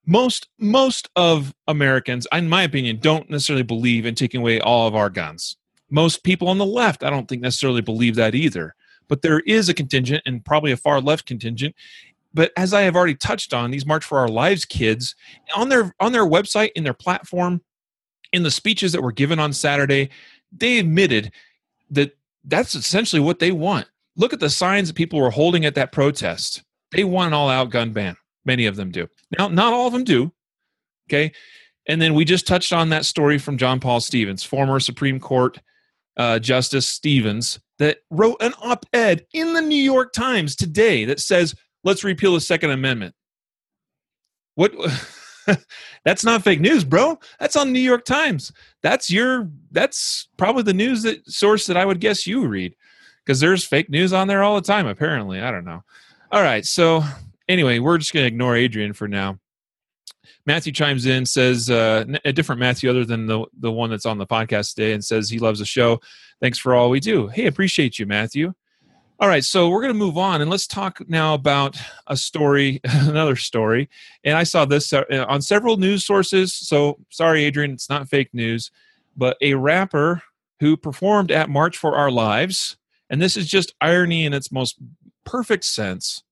[0.07, 4.95] most most of Americans, in my opinion, don't necessarily believe in taking away all of
[4.95, 5.57] our guns.
[5.91, 8.75] Most people on the left, I don't think necessarily believe that either.
[9.09, 11.75] But there is a contingent, and probably a far left contingent.
[12.33, 15.17] But as I have already touched on, these March for Our Lives kids
[15.57, 17.61] on their on their website, in their platform,
[18.33, 20.11] in the speeches that were given on Saturday,
[20.53, 21.33] they admitted
[21.91, 23.87] that that's essentially what they want.
[24.17, 26.63] Look at the signs that people were holding at that protest.
[26.93, 28.17] They want an all-out gun ban.
[28.45, 29.09] Many of them do.
[29.39, 30.33] Now, not all of them do.
[31.09, 31.33] Okay.
[31.87, 35.59] And then we just touched on that story from John Paul Stevens, former Supreme Court
[36.17, 41.21] uh, Justice Stevens, that wrote an op ed in the New York Times today that
[41.21, 43.15] says, let's repeal the Second Amendment.
[44.55, 44.73] What?
[46.05, 47.19] that's not fake news, bro.
[47.39, 48.53] That's on New York Times.
[48.83, 49.51] That's your.
[49.71, 52.77] That's probably the news that source that I would guess you read,
[53.25, 54.87] because there's fake news on there all the time.
[54.87, 55.83] Apparently, I don't know.
[56.33, 57.03] All right, so
[57.51, 59.39] anyway, we're just going to ignore Adrian for now.
[60.47, 64.19] Matthew chimes in, says uh, a different Matthew other than the the one that's on
[64.19, 66.01] the podcast today, and says he loves the show.
[66.41, 67.29] Thanks for all we do.
[67.29, 68.55] Hey, appreciate you, Matthew.
[69.19, 72.81] All right, so we're going to move on and let's talk now about a story,
[72.85, 73.91] another story.
[74.25, 76.55] And I saw this uh, on several news sources.
[76.55, 78.71] So sorry, Adrian, it's not fake news,
[79.15, 80.23] but a rapper
[80.61, 82.79] who performed at March for Our Lives,
[83.11, 84.79] and this is just irony in its most
[85.27, 86.23] perfect sense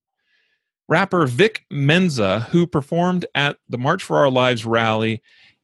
[0.88, 5.22] rapper Vic Mensa, who performed at the March for Our Lives rally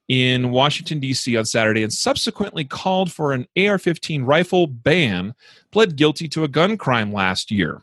[0.09, 1.37] in Washington, D.C.
[1.37, 5.35] on Saturday and subsequently called for an AR 15 rifle ban,
[5.71, 7.81] pled guilty to a gun crime last year.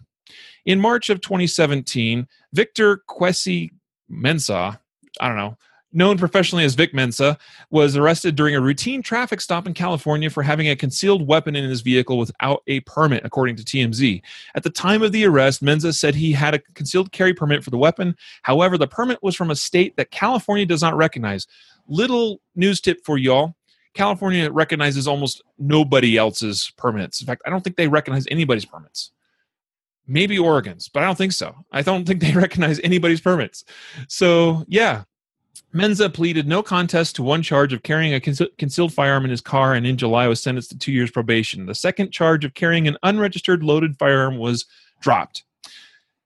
[0.65, 3.71] In March of 2017, Victor Kwesi
[4.07, 4.79] Mensa,
[5.19, 5.57] I don't know,
[5.93, 7.37] known professionally as Vic Mensa,
[7.69, 11.69] was arrested during a routine traffic stop in California for having a concealed weapon in
[11.69, 14.21] his vehicle without a permit, according to TMZ.
[14.55, 17.69] At the time of the arrest, Mensa said he had a concealed carry permit for
[17.69, 18.15] the weapon.
[18.43, 21.47] However, the permit was from a state that California does not recognize.
[21.87, 23.55] Little news tip for y'all.
[23.93, 27.19] California recognizes almost nobody else's permits.
[27.19, 29.11] In fact, I don't think they recognize anybody's permits.
[30.07, 31.55] maybe Oregon's, but I don't think so.
[31.71, 33.63] I don't think they recognize anybody's permits.
[34.07, 35.03] So, yeah,
[35.73, 39.73] Mensa pleaded no contest to one charge of carrying a concealed firearm in his car
[39.73, 41.65] and in July was sentenced to two years probation.
[41.65, 44.65] The second charge of carrying an unregistered loaded firearm was
[44.99, 45.43] dropped.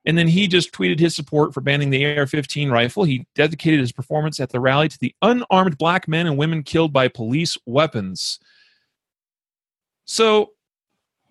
[0.05, 3.03] And then he just tweeted his support for banning the AR 15 rifle.
[3.03, 6.93] He dedicated his performance at the rally to the unarmed black men and women killed
[6.93, 8.39] by police weapons.
[10.05, 10.51] So,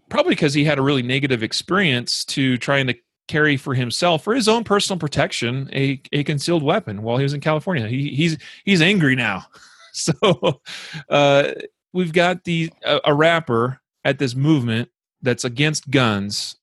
[0.08, 2.94] probably because he had a really negative experience to trying to
[3.28, 7.32] carry for himself for his own personal protection a, a concealed weapon while he was
[7.32, 7.88] in California.
[7.88, 9.46] He, he's he's angry now.
[9.96, 10.60] So
[11.08, 11.52] uh,
[11.92, 14.88] we've got the a, a rapper at this movement
[15.22, 16.56] that's against guns,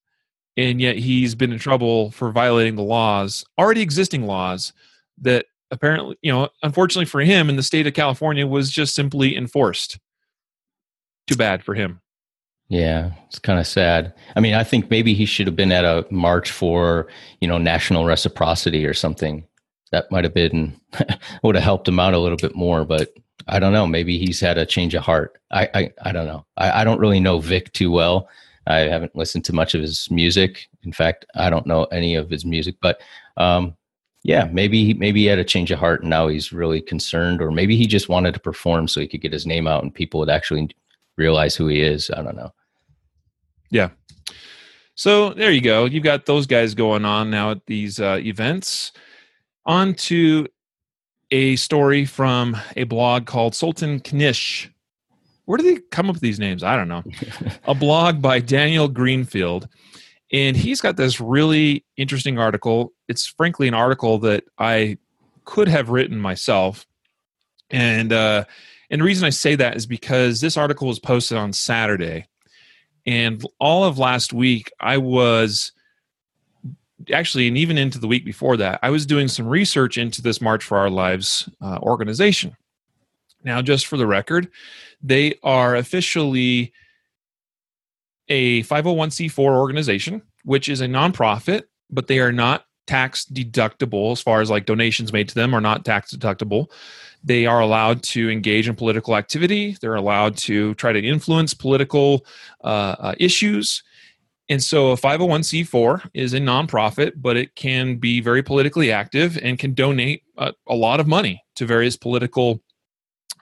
[0.58, 4.74] and yet he's been in trouble for violating the laws, already existing laws
[5.22, 9.38] that apparently, you know, unfortunately for him in the state of California was just simply
[9.38, 9.98] enforced.
[11.28, 12.02] Too bad for him.
[12.72, 14.14] Yeah, it's kind of sad.
[14.38, 17.08] I mean, I think maybe he should have been at a march for,
[17.42, 19.46] you know, national reciprocity or something.
[19.92, 20.80] That might have been
[21.44, 23.10] would have helped him out a little bit more, but
[23.50, 23.86] I don't know.
[23.86, 25.38] Maybe he's had a change of heart.
[25.52, 26.46] I I, I don't know.
[26.56, 28.30] I, I don't really know Vic too well.
[28.68, 30.70] I haven't listened to much of his music.
[30.84, 33.02] In fact, I don't know any of his music, but
[33.36, 33.76] um,
[34.24, 37.52] yeah, maybe maybe he had a change of heart and now he's really concerned, or
[37.52, 40.22] maybe he just wanted to perform so he could get his name out and people
[40.22, 40.70] would actually
[41.18, 42.10] realize who he is.
[42.12, 42.54] I don't know.
[43.72, 43.90] Yeah.
[44.94, 45.86] So there you go.
[45.86, 48.92] You've got those guys going on now at these uh, events.
[49.66, 50.48] On to
[51.32, 54.70] a story from a blog called Sultan Knish.
[55.46, 56.64] Where do they come up with these names?
[56.64, 57.04] I don't know.
[57.64, 59.68] a blog by Daniel Greenfield.
[60.32, 62.94] And he's got this really interesting article.
[63.08, 64.98] It's frankly an article that I
[65.46, 66.86] could have written myself.
[67.70, 68.46] And uh,
[68.90, 72.28] and the reason I say that is because this article was posted on Saturday
[73.06, 75.72] and all of last week, I was
[77.12, 80.42] actually, and even into the week before that, I was doing some research into this
[80.42, 82.56] March for Our Lives uh, organization.
[83.44, 84.50] Now, just for the record,
[85.02, 86.74] they are officially
[88.28, 94.42] a 501c4 organization, which is a nonprofit, but they are not tax deductible as far
[94.42, 96.68] as like donations made to them are not tax deductible.
[97.24, 99.78] They are allowed to engage in political activity.
[99.80, 102.26] They're allowed to try to influence political
[102.64, 103.84] uh, uh, issues.
[104.50, 109.58] And so a 501c4 is a nonprofit, but it can be very politically active and
[109.58, 112.62] can donate a, a lot of money to various political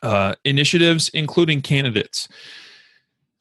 [0.03, 2.27] uh, initiatives, including candidates.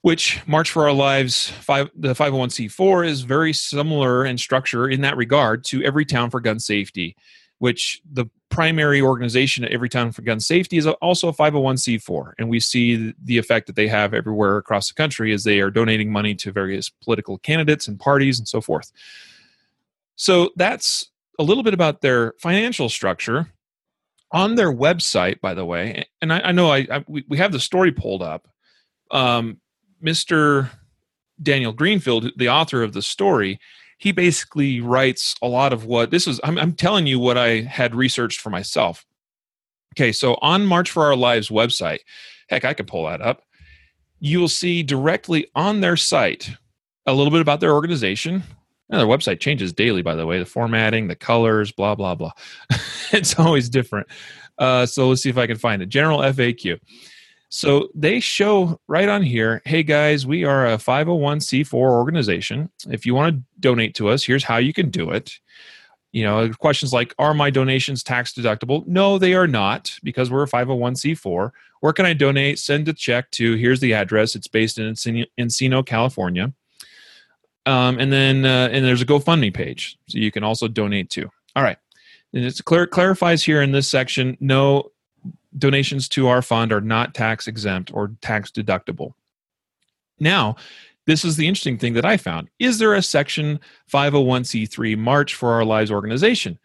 [0.03, 5.17] Which March for Our Lives, five, the 501c4 is very similar in structure in that
[5.17, 7.17] regard to Everytown for Gun Safety
[7.59, 12.61] which the primary organization at Everytown for gun safety is also a 501c4 and we
[12.61, 16.35] see the effect that they have everywhere across the country as they are donating money
[16.37, 18.91] to various political candidates and parties and so forth.
[20.17, 23.53] So that's a little bit about their financial structure.
[24.31, 27.59] On their website by the way and i, I know I, I, we have the
[27.59, 28.47] story pulled up
[29.11, 29.59] um,
[30.05, 30.69] mr
[31.43, 33.59] daniel greenfield the author of the story
[33.99, 36.41] he basically writes a lot of what this is.
[36.45, 39.05] I'm, I'm telling you what I had researched for myself.
[39.95, 42.01] Okay, so on March for Our Lives website,
[42.49, 43.43] heck, I could pull that up.
[44.21, 46.51] You will see directly on their site
[47.07, 48.45] a little bit about their organization.
[48.91, 50.39] And their website changes daily, by the way.
[50.39, 52.33] The formatting, the colors, blah blah blah.
[53.13, 54.07] it's always different.
[54.57, 55.91] Uh, so let's see if I can find it.
[55.91, 56.81] General FAQ.
[57.51, 62.71] So they show right on here hey guys, we are a 501c4 organization.
[62.91, 65.39] If you want to donate to us, here's how you can do it.
[66.13, 68.87] You know, questions like Are my donations tax deductible?
[68.87, 71.51] No, they are not because we're a 501c4.
[71.81, 72.59] Where can I donate?
[72.59, 74.35] Send a check to, here's the address.
[74.35, 76.53] It's based in Encino, California.
[77.67, 81.31] Um, and then uh, and there's a GoFundMe page, so you can also donate to.
[81.55, 81.77] All right.
[82.33, 84.91] And it clear, clarifies here in this section no
[85.57, 89.13] donations to our fund are not tax exempt or tax deductible.
[90.21, 90.57] Now,
[91.07, 92.51] this is the interesting thing that I found.
[92.59, 93.61] Is there a section
[93.91, 96.59] 501c3 March for Our Lives organization?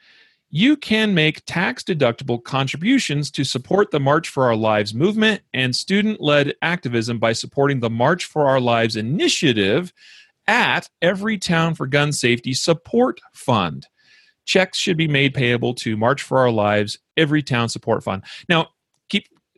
[0.49, 5.76] You can make tax deductible contributions to support the March for Our Lives movement and
[5.76, 9.93] student led activism by supporting the March for Our Lives initiative
[10.45, 13.88] at Everytown for Gun Safety Support Fund.
[14.45, 18.24] Checks should be made payable to March for Our Lives Everytown Support Fund.
[18.49, 18.68] Now,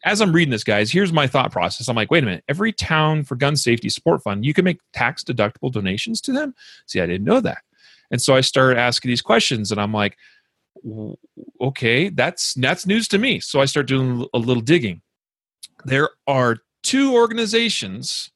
[0.05, 1.89] as I'm reading this, guys, here's my thought process.
[1.89, 4.79] I'm like, wait a minute, every town for Gun Safety Support Fund, you can make
[4.93, 6.53] tax deductible donations to them?
[6.85, 7.63] See, I didn't know that.
[8.11, 10.15] And so I started asking these questions, and I'm like,
[11.59, 13.39] okay, that's that's news to me.
[13.39, 15.01] So I start doing a little digging.
[15.85, 18.31] There are two organizations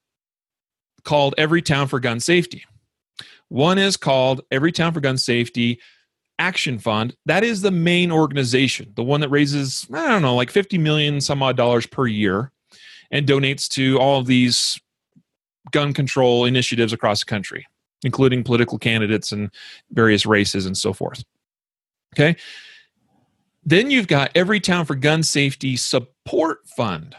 [1.04, 2.66] called Every Town for Gun Safety.
[3.50, 5.80] One is called Every Town for Gun Safety
[6.40, 7.16] Action Fund.
[7.26, 11.22] That is the main organization, the one that raises, I don't know, like 50 million
[11.22, 12.52] some odd dollars per year
[13.12, 14.80] and donates to all of these
[15.72, 17.68] gun control initiatives across the country,
[18.04, 19.52] including political candidates and
[19.92, 21.24] various races and so forth.
[22.16, 22.36] Okay.
[23.64, 27.16] Then you've got Everytown for Gun Safety Support Fund,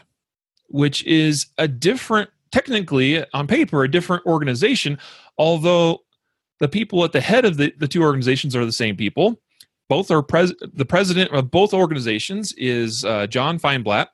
[0.67, 4.97] which is a different, technically on paper, a different organization,
[5.37, 5.99] although
[6.61, 9.41] the people at the head of the, the two organizations are the same people.
[9.89, 14.07] Both are pres- the president of both organizations is uh, John Feinblatt,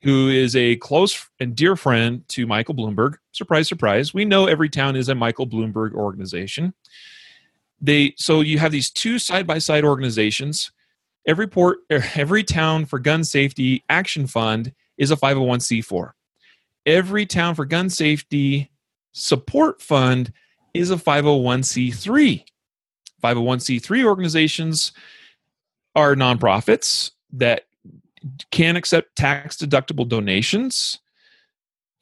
[0.00, 3.16] who is a close and dear friend to Michael Bloomberg.
[3.32, 4.14] Surprise, surprise.
[4.14, 6.72] We know every town is a Michael Bloomberg organization.
[7.78, 10.72] They so you have these two side by side organizations.
[11.26, 16.12] Every port, every town for Gun Safety Action Fund is a 501c4.
[16.86, 18.70] Every town for Gun Safety
[19.12, 20.32] Support Fund
[20.78, 22.44] is a 501c3.
[23.22, 24.92] 501c3 organizations
[25.94, 27.62] are nonprofits that
[28.50, 30.98] can accept tax deductible donations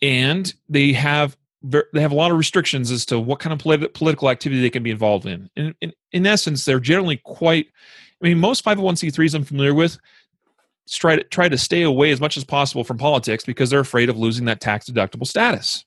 [0.02, 3.92] and they have they have a lot of restrictions as to what kind of politi-
[3.94, 5.48] political activity they can be involved in.
[5.56, 5.92] In, in.
[6.12, 7.68] in essence, they're generally quite.
[8.22, 9.98] I mean, most 501c3s I'm familiar with
[10.90, 14.10] try to try to stay away as much as possible from politics because they're afraid
[14.10, 15.84] of losing that tax deductible status.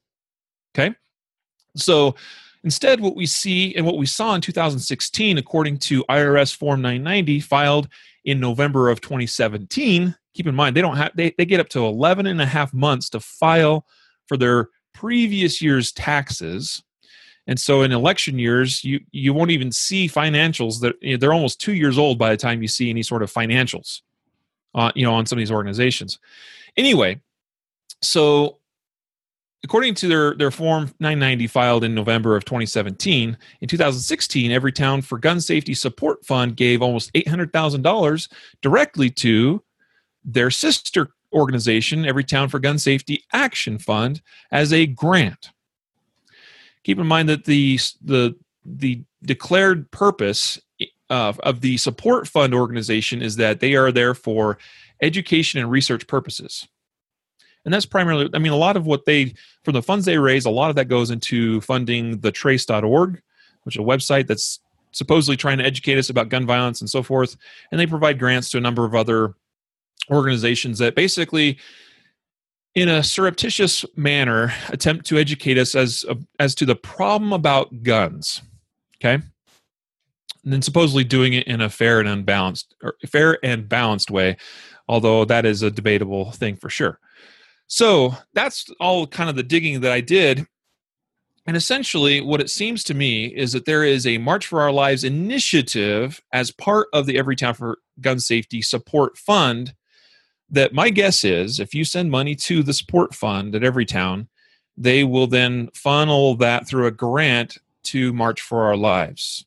[0.75, 0.95] Okay,
[1.75, 2.15] so
[2.67, 7.39] instead, what we see and what we saw in 2016, according to IRS Form 990
[7.39, 7.87] filed
[8.25, 11.85] in November of 2017, keep in mind they don't have they, they get up to
[11.85, 13.85] 11 and a half months to file
[14.27, 16.83] for their previous year's taxes.
[17.47, 21.31] And so in election years you you won't even see financials that you know, they're
[21.31, 24.01] almost two years old by the time you see any sort of financials
[24.75, 26.19] uh, you know on some of these organizations.
[26.75, 27.21] Anyway
[28.01, 28.56] so
[29.63, 35.17] according to their their form 990 filed in november of 2017 in 2016 Everytown for
[35.17, 38.29] gun safety support fund gave almost $800000
[38.61, 39.63] directly to
[40.23, 45.51] their sister organization, Everytown for Gun Safety Action Fund, as a grant.
[46.83, 48.35] Keep in mind that the the
[48.65, 50.59] the declared purpose
[51.09, 54.57] of, of the support fund organization is that they are there for
[55.01, 56.67] education and research purposes.
[57.67, 59.33] And that's primarily, I mean, a lot of what they,
[59.65, 63.21] from the funds they raise, a lot of that goes into funding the trace.org,
[63.63, 64.61] which is a website that's
[64.93, 67.35] supposedly trying to educate us about gun violence and so forth.
[67.69, 69.33] And they provide grants to a number of other
[70.09, 71.57] organizations that basically
[72.73, 76.05] in a surreptitious manner attempt to educate us as
[76.39, 78.41] as to the problem about guns
[78.95, 84.09] okay and then supposedly doing it in a fair and unbalanced or fair and balanced
[84.09, 84.37] way
[84.87, 86.99] although that is a debatable thing for sure
[87.67, 90.47] so that's all kind of the digging that i did
[91.47, 94.71] and essentially, what it seems to me is that there is a March for Our
[94.71, 99.73] Lives initiative as part of the Everytown for Gun Safety Support Fund
[100.49, 104.27] that my guess is if you send money to the support fund at Everytown,
[104.75, 109.45] they will then funnel that through a grant to March for Our Lives.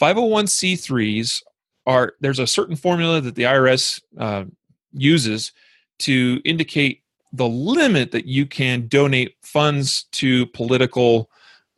[0.00, 1.42] 501c3s
[1.86, 4.44] are there's a certain formula that the IRS uh,
[4.92, 5.52] uses
[5.98, 11.30] to indicate the limit that you can donate funds to political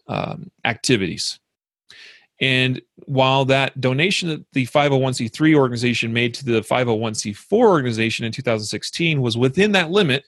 [0.06, 1.38] um, activities.
[2.40, 9.20] And while that donation that the 501c3 organization made to the 501c4 organization in 2016
[9.20, 10.24] was within that limit,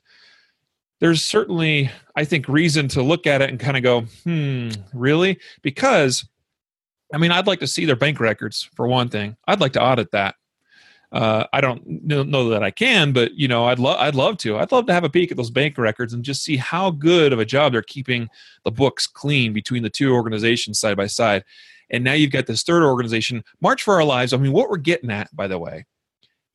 [1.01, 5.39] there's certainly, I think, reason to look at it and kind of go, hmm, really?
[5.63, 6.29] Because,
[7.15, 9.37] I mean, I'd like to see their bank records for one thing.
[9.47, 10.35] I'd like to audit that.
[11.13, 14.59] Uh, I don't know that I can, but you know, I'd love I'd love to.
[14.59, 17.33] I'd love to have a peek at those bank records and just see how good
[17.33, 18.29] of a job they're keeping
[18.65, 21.45] the books clean between the two organizations side by side.
[21.91, 24.33] And now you've got this third organization, March for Our Lives.
[24.33, 25.85] I mean, what we're getting at, by the way,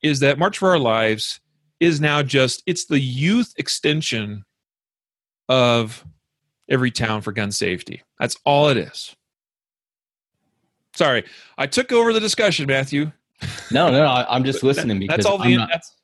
[0.02, 1.40] is that March for Our Lives
[1.78, 4.44] is now just it's the youth extension
[5.50, 6.02] of
[6.68, 8.02] every town for gun safety.
[8.18, 9.14] That's all it is.
[10.94, 11.24] Sorry,
[11.58, 13.12] I took over the discussion, Matthew.
[13.70, 15.56] No, no, I'm just listening because that's all the.
[15.56, 15.96] Not, that's,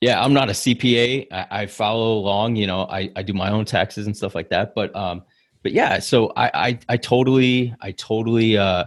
[0.00, 1.28] yeah, I'm not a CPA.
[1.32, 2.56] I, I, follow along.
[2.56, 4.74] You know, I, I do my own taxes and stuff like that.
[4.74, 5.22] But um,
[5.64, 8.84] but yeah, so I, I, I totally, I totally uh,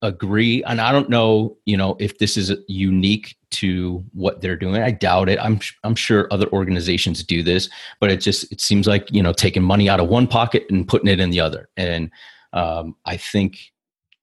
[0.00, 0.64] agree.
[0.64, 4.82] And I don't know, you know, if this is unique to what they're doing.
[4.82, 5.38] I doubt it.
[5.40, 7.68] I'm, I'm sure other organizations do this,
[8.00, 10.88] but it just, it seems like, you know, taking money out of one pocket and
[10.88, 11.68] putting it in the other.
[11.76, 12.10] And
[12.54, 13.72] um, I think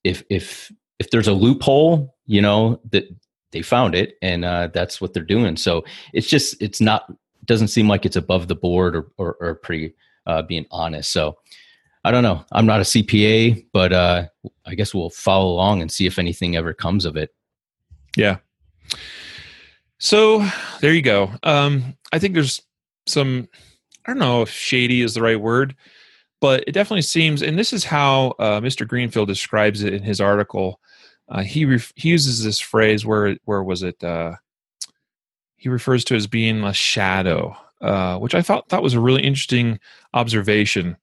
[0.03, 3.05] if, if, if there's a loophole, you know, that
[3.51, 5.57] they found it and uh, that's what they're doing.
[5.57, 7.11] So it's just, it's not,
[7.45, 9.93] doesn't seem like it's above the board or, or, or pretty
[10.25, 11.11] uh, being honest.
[11.11, 11.37] So,
[12.03, 12.45] I don't know.
[12.51, 14.27] I'm not a CPA, but uh,
[14.67, 17.33] I guess we'll follow along and see if anything ever comes of it.
[18.15, 18.37] Yeah.
[19.97, 20.47] So
[20.81, 21.31] there you go.
[21.41, 22.61] Um, I think there's
[23.07, 23.49] some,
[24.05, 25.75] I don't know if shady is the right word,
[26.41, 28.87] but it definitely seems, and this is how uh, Mr.
[28.87, 30.79] Greenfield describes it in his article.
[31.27, 34.03] Uh, he, ref- he uses this phrase where where was it?
[34.03, 34.33] Uh,
[35.55, 39.23] he refers to as being a shadow, uh, which I thought thought was a really
[39.23, 39.79] interesting
[40.13, 40.97] observation.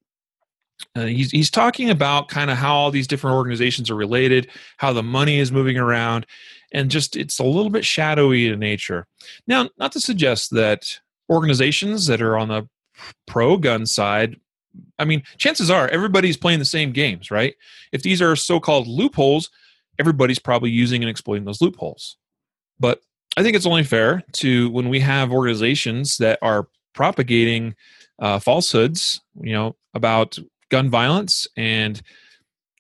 [0.95, 4.93] Uh, he's he's talking about kind of how all these different organizations are related, how
[4.93, 6.27] the money is moving around,
[6.73, 9.07] and just it's a little bit shadowy in nature.
[9.47, 12.69] Now, not to suggest that organizations that are on the
[13.27, 14.39] pro gun side,
[14.99, 17.55] I mean, chances are everybody's playing the same games, right?
[17.91, 19.51] If these are so-called loopholes,
[20.03, 22.17] everybody's probably using and exploiting those loopholes.
[22.81, 23.01] But
[23.37, 27.77] I think it's only fair to when we have organizations that are propagating
[28.19, 30.37] uh, falsehoods, you know, about
[30.71, 32.03] gun violence and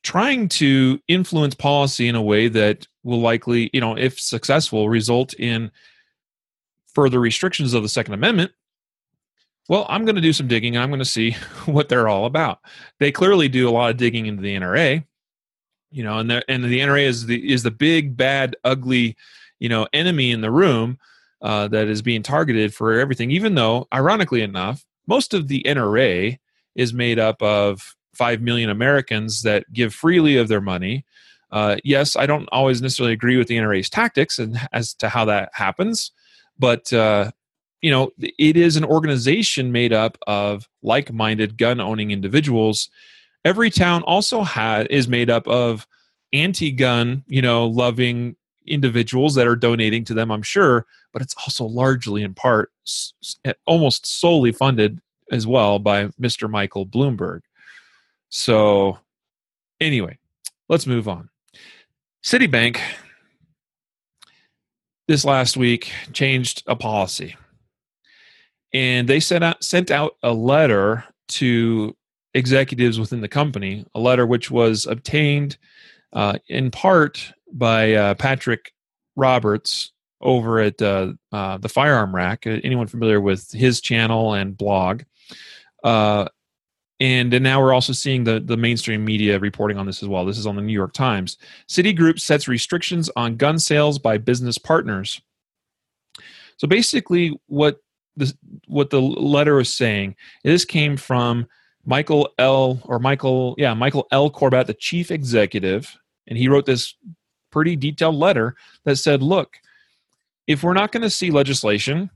[0.03, 5.33] trying to influence policy in a way that will likely, you know, if successful, result
[5.35, 5.71] in
[6.93, 8.51] further restrictions of the Second Amendment.
[9.69, 10.77] Well, I'm going to do some digging.
[10.77, 11.31] I'm going to see
[11.67, 12.59] what they're all about.
[12.99, 15.05] They clearly do a lot of digging into the NRA,
[15.93, 19.17] you know, and the and the NRA is the is the big bad ugly,
[19.59, 20.99] you know, enemy in the room
[21.43, 23.31] uh, that is being targeted for everything.
[23.31, 26.39] Even though, ironically enough, most of the NRA
[26.75, 31.05] is made up of 5 million Americans that give freely of their money.
[31.51, 35.27] Uh, yes, I don't always necessarily agree with the NRA's tactics and as to how
[35.27, 36.13] that happens,
[36.59, 37.31] but uh,
[37.83, 42.89] you know, it is an organization made up of like-minded gun-owning individuals.
[43.45, 45.87] Every town also had is made up of
[46.33, 48.37] anti-gun, you know, loving
[48.67, 50.31] individuals that are donating to them.
[50.31, 52.73] I'm sure, but it's also largely in part,
[53.45, 56.49] eh, almost solely funded as well by Mr.
[56.49, 57.41] Michael Bloomberg.
[58.29, 58.99] So,
[59.81, 60.19] anyway,
[60.69, 61.29] let's move on.
[62.25, 62.81] Citibank
[65.09, 67.37] this last week changed a policy.
[68.73, 71.95] And they sent out, sent out a letter to
[72.35, 75.57] executives within the company, a letter which was obtained
[76.13, 78.73] uh, in part by uh, Patrick
[79.17, 82.47] Roberts over at uh, uh the Firearm Rack.
[82.47, 85.03] Uh, anyone familiar with his channel and blog?
[85.83, 86.27] Uh,
[87.01, 90.25] and, and now we're also seeing the, the mainstream media reporting on this as well.
[90.25, 91.37] This is on the New York Times.
[91.69, 95.21] Citigroup sets restrictions on gun sales by business partners.
[96.59, 97.79] So basically, what
[98.17, 98.33] the
[98.69, 100.15] what the letter is saying,
[100.45, 101.49] this came from
[101.85, 102.81] Michael L.
[102.85, 104.31] or Michael, yeah, Michael L.
[104.31, 106.95] Corbat, the chief executive, and he wrote this
[107.51, 108.55] pretty detailed letter
[108.85, 109.59] that said, "Look,
[110.47, 112.11] if we're not going to see legislation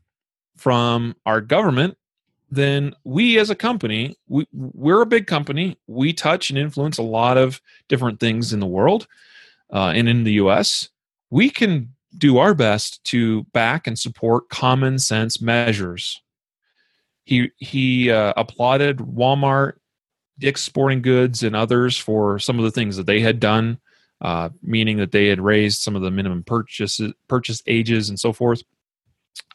[0.56, 1.96] from our government
[2.50, 7.02] then we as a company we, we're a big company we touch and influence a
[7.02, 9.06] lot of different things in the world
[9.72, 10.88] uh, and in the us
[11.30, 16.22] we can do our best to back and support common sense measures
[17.26, 19.74] he he uh, applauded walmart
[20.38, 23.78] dick's sporting goods and others for some of the things that they had done
[24.22, 26.98] uh, meaning that they had raised some of the minimum purchase
[27.28, 28.62] purchase ages and so forth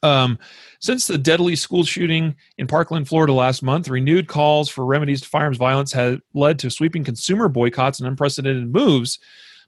[0.03, 0.39] um,
[0.80, 5.30] since the deadly school shooting in Parkland, Florida last month, renewed calls for remedies to
[5.30, 9.19] firearms violence have led to sweeping consumer boycotts and unprecedented moves.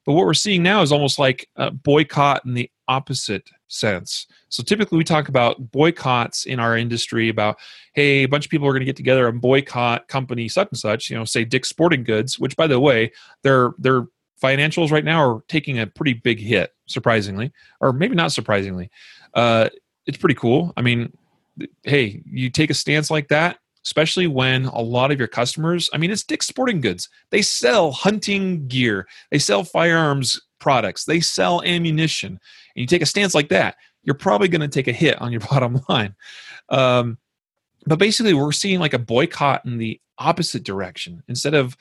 [0.05, 4.27] But what we're seeing now is almost like a boycott in the opposite sense.
[4.49, 7.57] So typically we talk about boycotts in our industry about,
[7.93, 10.77] hey, a bunch of people are going to get together and boycott company such and
[10.77, 13.11] such, you know, say Dick's Sporting Goods, which by the way,
[13.41, 14.05] their their
[14.41, 18.89] financials right now are taking a pretty big hit, surprisingly, or maybe not surprisingly.
[19.33, 19.69] Uh,
[20.05, 20.73] it's pretty cool.
[20.75, 21.13] I mean,
[21.83, 25.97] hey, you take a stance like that, especially when a lot of your customers, I
[25.97, 27.09] mean, it's Dick's Sporting Goods.
[27.29, 32.39] They sell hunting gear, they sell firearms products, they sell ammunition.
[32.75, 35.31] And you take a stance like that, you're probably going to take a hit on
[35.31, 36.15] your bottom line.
[36.69, 37.17] Um,
[37.85, 41.23] but basically, we're seeing like a boycott in the opposite direction.
[41.27, 41.77] Instead of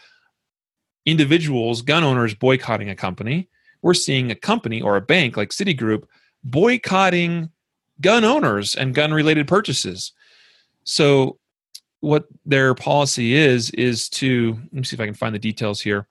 [1.07, 3.49] individuals, gun owners boycotting a company,
[3.83, 6.05] we're seeing a company or a bank like Citigroup
[6.45, 7.51] boycotting
[8.01, 10.13] gun owners and gun related purchases.
[10.85, 11.39] So,
[12.01, 15.81] what their policy is is to let me see if I can find the details
[15.81, 16.09] here.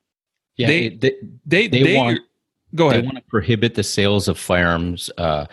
[0.56, 1.16] Yeah, they they,
[1.46, 2.20] they, they, they want
[2.76, 3.04] go ahead.
[3.04, 5.46] They want to prohibit the sales of firearms uh,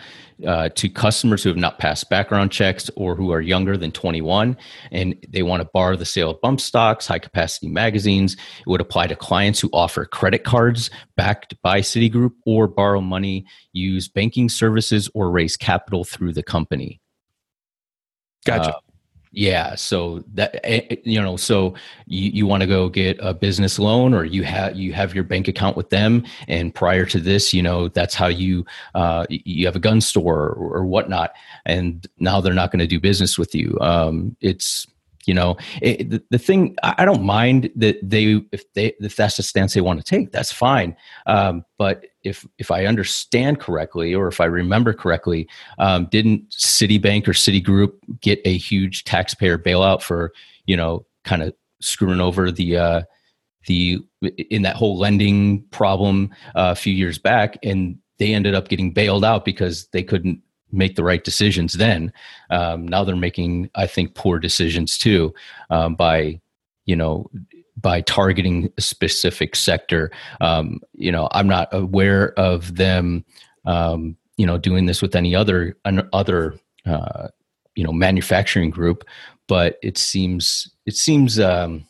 [0.47, 4.57] uh, to customers who have not passed background checks or who are younger than 21,
[4.91, 8.33] and they want to bar the sale of bump stocks, high capacity magazines.
[8.33, 13.45] It would apply to clients who offer credit cards backed by Citigroup or borrow money,
[13.73, 17.01] use banking services, or raise capital through the company.
[18.45, 18.75] Gotcha.
[18.75, 18.79] Uh,
[19.31, 21.75] Yeah, so that eh, eh, you know, so
[22.07, 25.23] you, you want to go get a business loan, or you have you have your
[25.23, 28.65] bank account with them, and prior to this, you know, that's how you
[28.95, 31.33] uh, you have a gun store or, or whatnot,
[31.65, 33.77] and now they're not going to do business with you.
[33.81, 34.87] Um, it's
[35.25, 39.35] you know it, the, the thing i don't mind that they if they if that's
[39.35, 40.95] the stance they want to take that's fine
[41.27, 45.47] um, but if if i understand correctly or if i remember correctly
[45.77, 50.31] um, didn't citibank or citigroup get a huge taxpayer bailout for
[50.65, 53.01] you know kind of screwing over the uh,
[53.67, 53.99] the
[54.49, 58.91] in that whole lending problem uh, a few years back and they ended up getting
[58.91, 60.41] bailed out because they couldn't
[60.71, 62.13] make the right decisions then.
[62.49, 65.33] Um, now they're making, I think, poor decisions too
[65.69, 66.39] um, by,
[66.85, 67.29] you know,
[67.79, 70.11] by targeting a specific sector.
[70.41, 73.25] Um, you know, I'm not aware of them,
[73.65, 75.77] um, you know, doing this with any other
[76.13, 76.55] other
[76.85, 77.27] uh,
[77.75, 79.03] you know manufacturing group,
[79.47, 81.39] but it seems it seems.
[81.39, 81.85] Um,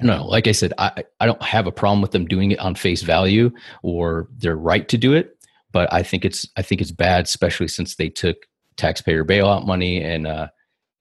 [0.00, 2.76] no, like I said, I, I don't have a problem with them doing it on
[2.76, 3.50] face value
[3.82, 5.38] or their right to do it
[5.72, 8.46] but I think it's I think it's bad, especially since they took
[8.76, 10.48] taxpayer bailout money, and uh,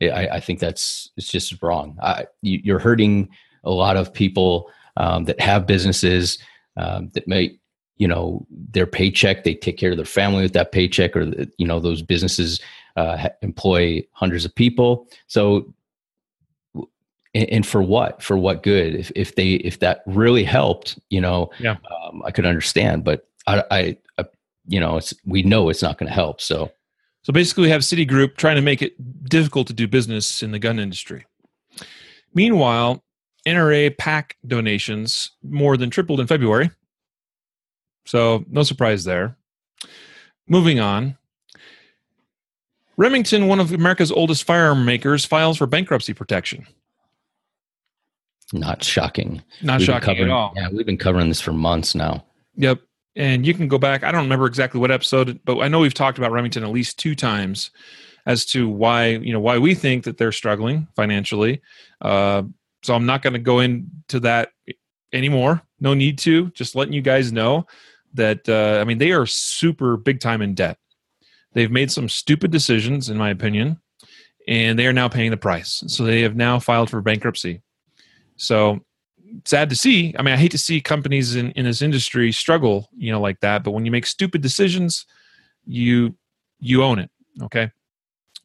[0.01, 1.97] I, I, think that's it's just wrong.
[2.01, 3.29] I, you, are hurting
[3.67, 6.39] a lot of people um, that have businesses
[6.77, 7.57] um, that may
[7.97, 11.67] you know their paycheck they take care of their family with that paycheck or you
[11.67, 12.59] know those businesses
[12.95, 15.73] uh, employ hundreds of people so
[17.35, 21.49] and, for what for what good if, if they if that really helped you know
[21.59, 21.75] yeah.
[22.03, 24.25] um, i could understand but I, I, I
[24.67, 26.41] you know, it's we know it's not going to help.
[26.41, 26.71] So,
[27.23, 28.95] so basically, we have Citigroup trying to make it
[29.27, 31.25] difficult to do business in the gun industry.
[32.33, 33.03] Meanwhile,
[33.47, 36.69] NRA PAC donations more than tripled in February.
[38.05, 39.37] So, no surprise there.
[40.47, 41.17] Moving on.
[42.95, 46.65] Remington, one of America's oldest firearm makers, files for bankruptcy protection.
[48.53, 49.43] Not shocking.
[49.61, 50.53] Not we've shocking at all.
[50.55, 52.25] Yeah, we've been covering this for months now.
[52.55, 52.79] Yep
[53.17, 54.03] and you can go back.
[54.03, 56.99] I don't remember exactly what episode, but I know we've talked about Remington at least
[56.99, 57.71] two times
[58.27, 61.61] as to why you know why we think that they're struggling financially.
[61.99, 62.43] Uh,
[62.87, 64.53] so I'm not going to go into that
[65.11, 65.61] anymore.
[65.81, 66.49] No need to.
[66.51, 67.67] Just letting you guys know
[68.13, 70.77] that uh, I mean they are super big time in debt.
[71.51, 73.81] They've made some stupid decisions, in my opinion,
[74.47, 75.83] and they are now paying the price.
[75.87, 77.61] So they have now filed for bankruptcy.
[78.37, 78.79] So
[79.43, 80.15] sad to see.
[80.17, 83.41] I mean, I hate to see companies in, in this industry struggle, you know, like
[83.41, 83.65] that.
[83.65, 85.05] But when you make stupid decisions,
[85.65, 86.15] you
[86.61, 87.11] you own it.
[87.43, 87.69] Okay.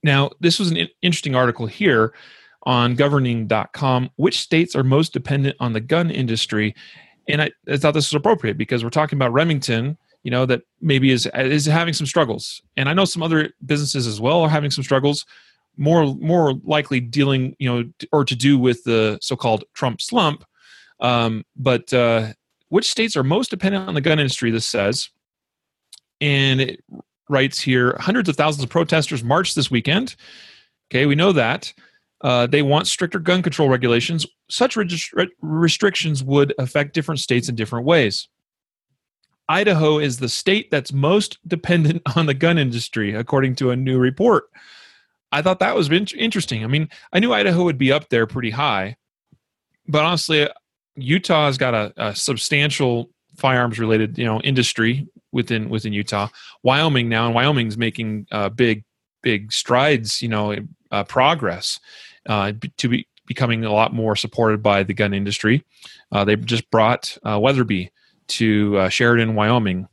[0.02, 2.12] Now, this was an interesting article here
[2.64, 4.10] on governing.com.
[4.16, 6.74] Which states are most dependent on the gun industry?
[7.28, 10.62] And I, I thought this was appropriate because we're talking about Remington, you know, that
[10.80, 12.62] maybe is is having some struggles.
[12.76, 15.24] And I know some other businesses as well are having some struggles
[15.78, 17.82] more more likely dealing you know
[18.12, 20.44] or to do with the so-called trump slump
[21.02, 22.32] um, but uh,
[22.68, 24.50] which states are most dependent on the gun industry?
[24.50, 25.10] This says,
[26.20, 26.82] and it
[27.28, 30.14] writes here: hundreds of thousands of protesters marched this weekend.
[30.90, 31.72] Okay, we know that.
[32.22, 34.26] Uh, they want stricter gun control regulations.
[34.48, 34.76] Such
[35.40, 38.28] restrictions would affect different states in different ways.
[39.48, 43.98] Idaho is the state that's most dependent on the gun industry, according to a new
[43.98, 44.44] report.
[45.32, 46.62] I thought that was interesting.
[46.62, 48.96] I mean, I knew Idaho would be up there pretty high,
[49.88, 50.48] but honestly,
[50.94, 56.28] Utah has got a, a substantial firearms related you know industry within within Utah.
[56.62, 58.84] Wyoming now, and Wyoming's making uh, big
[59.22, 60.20] big strides.
[60.20, 60.56] You know,
[60.90, 61.80] uh, progress
[62.28, 65.64] uh, to be becoming a lot more supported by the gun industry.
[66.10, 67.90] Uh, they just brought uh, Weatherby
[68.28, 69.88] to uh, Sheridan, Wyoming,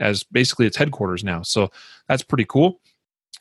[0.00, 1.42] as basically its headquarters now.
[1.42, 1.70] So
[2.08, 2.80] that's pretty cool.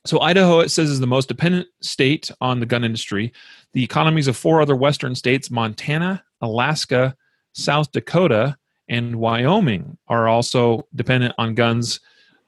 [0.06, 3.32] So Idaho, it says, is the most dependent state on the gun industry.
[3.72, 7.16] The economies of four other western states, Montana, Alaska,
[7.54, 8.58] South Dakota,
[8.90, 12.02] and Wyoming are also dependent on guns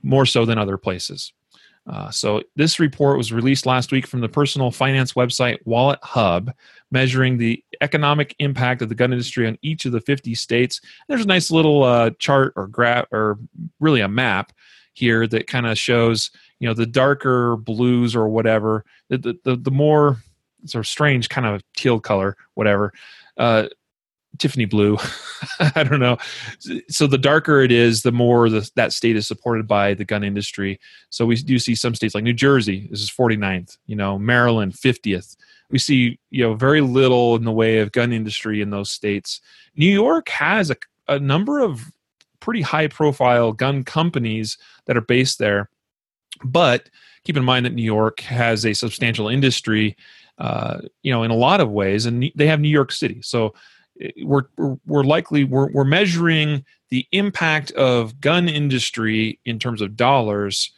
[0.04, 1.32] more so than other places.
[1.88, 6.52] Uh, so this report was released last week from the personal finance website Wallet Hub,
[6.92, 10.82] measuring the economic impact of the gun industry on each of the 50 states.
[11.08, 13.38] There's a nice little uh, chart or graph, or
[13.80, 14.52] really a map
[14.94, 19.72] here that kind of shows, you know, the darker blues or whatever, the the, the
[19.72, 20.18] more
[20.66, 22.94] sort of strange kind of teal color, whatever.
[23.38, 23.68] Uh,
[24.38, 24.98] Tiffany blue.
[25.76, 26.18] I don't know.
[26.90, 30.24] So the darker it is, the more the, that state is supported by the gun
[30.24, 30.80] industry.
[31.10, 34.74] So we do see some states like New Jersey, this is 49th, you know, Maryland
[34.74, 35.36] 50th.
[35.70, 39.42] We see, you know, very little in the way of gun industry in those states.
[39.76, 40.76] New York has a,
[41.08, 41.92] a number of
[42.40, 45.70] pretty high profile gun companies that are based there.
[46.44, 46.90] But
[47.24, 49.96] keep in mind that New York has a substantial industry
[50.38, 53.22] uh, you know, in a lot of ways, and they have New York City.
[53.22, 53.54] So
[54.24, 60.72] we're we're likely we're we're measuring the impact of gun industry in terms of dollars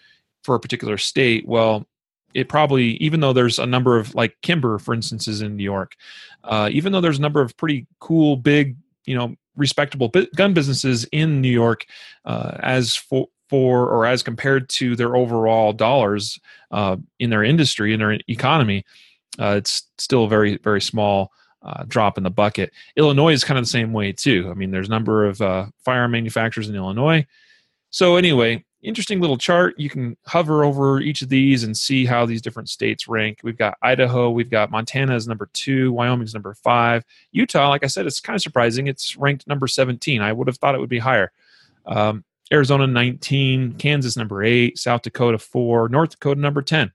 [0.43, 1.47] for a particular state.
[1.47, 1.85] Well,
[2.33, 5.63] it probably even though there's a number of like Kimber, for instance, is in New
[5.63, 5.95] York.
[6.43, 11.05] Uh, even though there's a number of pretty cool, big, you know, respectable gun businesses
[11.11, 11.85] in New York,
[12.25, 16.39] uh, as for for or as compared to their overall dollars
[16.71, 18.85] uh, in their industry in their economy,
[19.39, 21.31] uh, it's still very very small
[21.67, 22.71] uh, drop in the bucket.
[22.95, 24.47] Illinois is kind of the same way too.
[24.49, 27.27] I mean, there's a number of uh, firearm manufacturers in Illinois.
[27.89, 29.77] So anyway, interesting little chart.
[29.77, 33.39] You can hover over each of these and see how these different states rank.
[33.43, 37.69] We've got Idaho, we've got Montana is number two, Wyoming's number five, Utah.
[37.69, 38.87] Like I said, it's kind of surprising.
[38.87, 40.21] It's ranked number 17.
[40.21, 41.31] I would have thought it would be higher.
[41.85, 46.91] Um, Arizona 19, Kansas number 8, South Dakota 4, North Dakota number 10.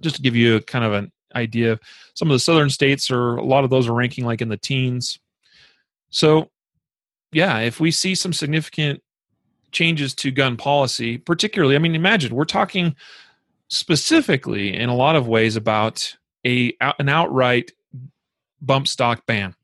[0.00, 1.80] Just to give you kind of an idea, of
[2.14, 4.56] some of the southern states are a lot of those are ranking like in the
[4.56, 5.18] teens.
[6.10, 6.50] So,
[7.32, 9.02] yeah, if we see some significant
[9.72, 12.96] changes to gun policy, particularly, I mean, imagine we're talking
[13.68, 16.16] specifically in a lot of ways about
[16.46, 17.72] a an outright
[18.60, 19.54] bump stock ban.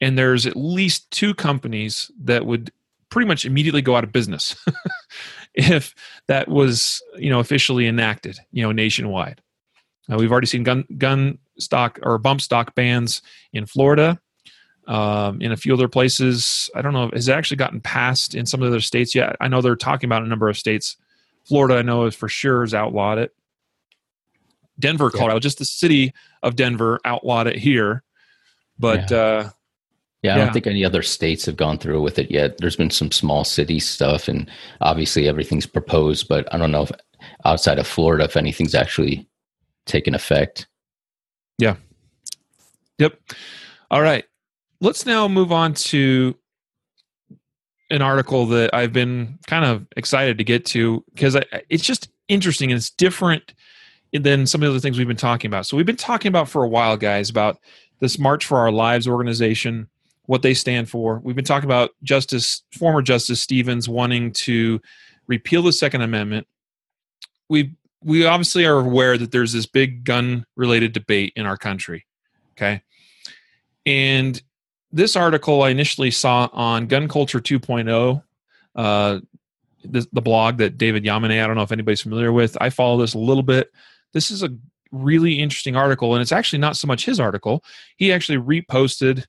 [0.00, 2.72] And there's at least two companies that would
[3.08, 4.56] pretty much immediately go out of business
[5.54, 5.94] if
[6.28, 9.42] that was you know officially enacted you know nationwide
[10.10, 13.22] uh, we've already seen gun gun stock or bump stock bans
[13.52, 14.18] in florida
[14.88, 18.46] um, in a few other places i don't know has it actually gotten passed in
[18.46, 20.96] some of the other states yet i know they're talking about a number of states
[21.46, 23.32] florida i know is for sure has outlawed it
[24.78, 25.40] denver colorado yeah.
[25.40, 28.02] just the city of denver outlawed it here
[28.78, 29.16] but yeah.
[29.16, 29.50] uh
[30.22, 30.44] yeah, I yeah.
[30.44, 32.58] don't think any other states have gone through with it yet.
[32.58, 34.48] There's been some small city stuff, and
[34.80, 36.92] obviously everything's proposed, but I don't know if
[37.44, 39.26] outside of Florida if anything's actually
[39.86, 40.66] taken effect.
[41.58, 41.76] Yeah.
[42.98, 43.18] Yep.
[43.90, 44.24] All right.
[44.80, 46.36] Let's now move on to
[47.90, 51.36] an article that I've been kind of excited to get to because
[51.68, 53.54] it's just interesting and it's different
[54.12, 55.66] than some of the other things we've been talking about.
[55.66, 57.58] So we've been talking about for a while, guys, about
[58.00, 59.88] this March for Our Lives organization
[60.26, 61.20] what they stand for.
[61.22, 64.80] We've been talking about Justice, former Justice Stevens wanting to
[65.26, 66.46] repeal the Second Amendment.
[67.48, 67.74] We
[68.04, 72.06] we obviously are aware that there's this big gun related debate in our country.
[72.52, 72.82] Okay.
[73.86, 74.40] And
[74.92, 78.22] this article I initially saw on Gun Culture 2.0,
[78.74, 79.20] uh,
[79.84, 82.56] the, the blog that David Yamane, I don't know if anybody's familiar with.
[82.60, 83.72] I follow this a little bit.
[84.12, 84.54] This is a
[84.92, 87.64] really interesting article, and it's actually not so much his article.
[87.96, 89.24] He actually reposted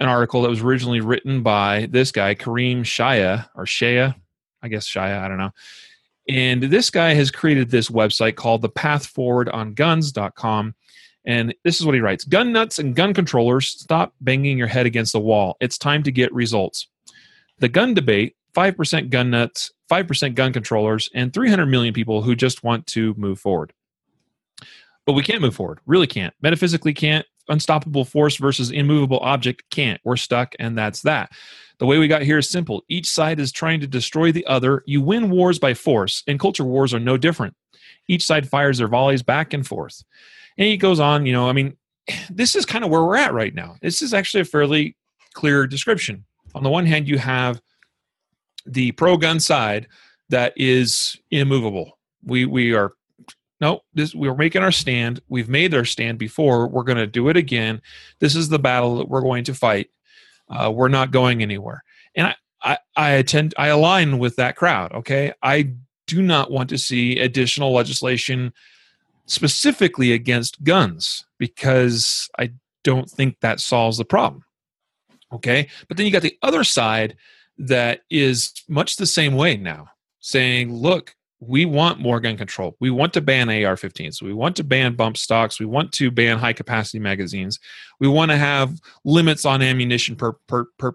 [0.00, 4.14] an article that was originally written by this guy, Kareem Shaya, or Shaya,
[4.62, 5.52] I guess Shaya, I don't know.
[6.28, 10.74] And this guy has created this website called the Path Forward on Guns.com.
[11.24, 14.86] And this is what he writes Gun nuts and gun controllers, stop banging your head
[14.86, 15.56] against the wall.
[15.60, 16.88] It's time to get results.
[17.58, 22.62] The gun debate 5% gun nuts, 5% gun controllers, and 300 million people who just
[22.62, 23.72] want to move forward.
[25.06, 26.34] But we can't move forward, really can't.
[26.42, 30.00] Metaphysically can't, unstoppable force versus immovable object can't.
[30.04, 31.32] We're stuck, and that's that.
[31.82, 32.84] The way we got here is simple.
[32.86, 34.84] Each side is trying to destroy the other.
[34.86, 37.56] You win wars by force, and culture wars are no different.
[38.06, 40.04] Each side fires their volleys back and forth.
[40.56, 41.76] And he goes on, you know, I mean,
[42.30, 43.78] this is kind of where we're at right now.
[43.82, 44.96] This is actually a fairly
[45.34, 46.24] clear description.
[46.54, 47.60] On the one hand, you have
[48.64, 49.88] the pro gun side
[50.28, 51.98] that is immovable.
[52.24, 52.92] We we are
[53.60, 55.20] no, this we're making our stand.
[55.28, 56.68] We've made our stand before.
[56.68, 57.82] We're going to do it again.
[58.20, 59.90] This is the battle that we're going to fight.
[60.52, 61.82] Uh, we're not going anywhere.
[62.14, 64.92] And I, I, I attend, I align with that crowd.
[64.92, 65.72] Okay, I
[66.06, 68.52] do not want to see additional legislation
[69.26, 72.52] specifically against guns because I
[72.84, 74.44] don't think that solves the problem.
[75.32, 77.16] Okay, but then you got the other side
[77.58, 79.88] that is much the same way now,
[80.20, 81.14] saying, look,
[81.44, 82.76] we want more gun control.
[82.78, 84.22] We want to ban AR 15s.
[84.22, 85.58] We want to ban bump stocks.
[85.58, 87.58] We want to ban high capacity magazines.
[87.98, 90.92] We want to have limits on ammunition per, per, per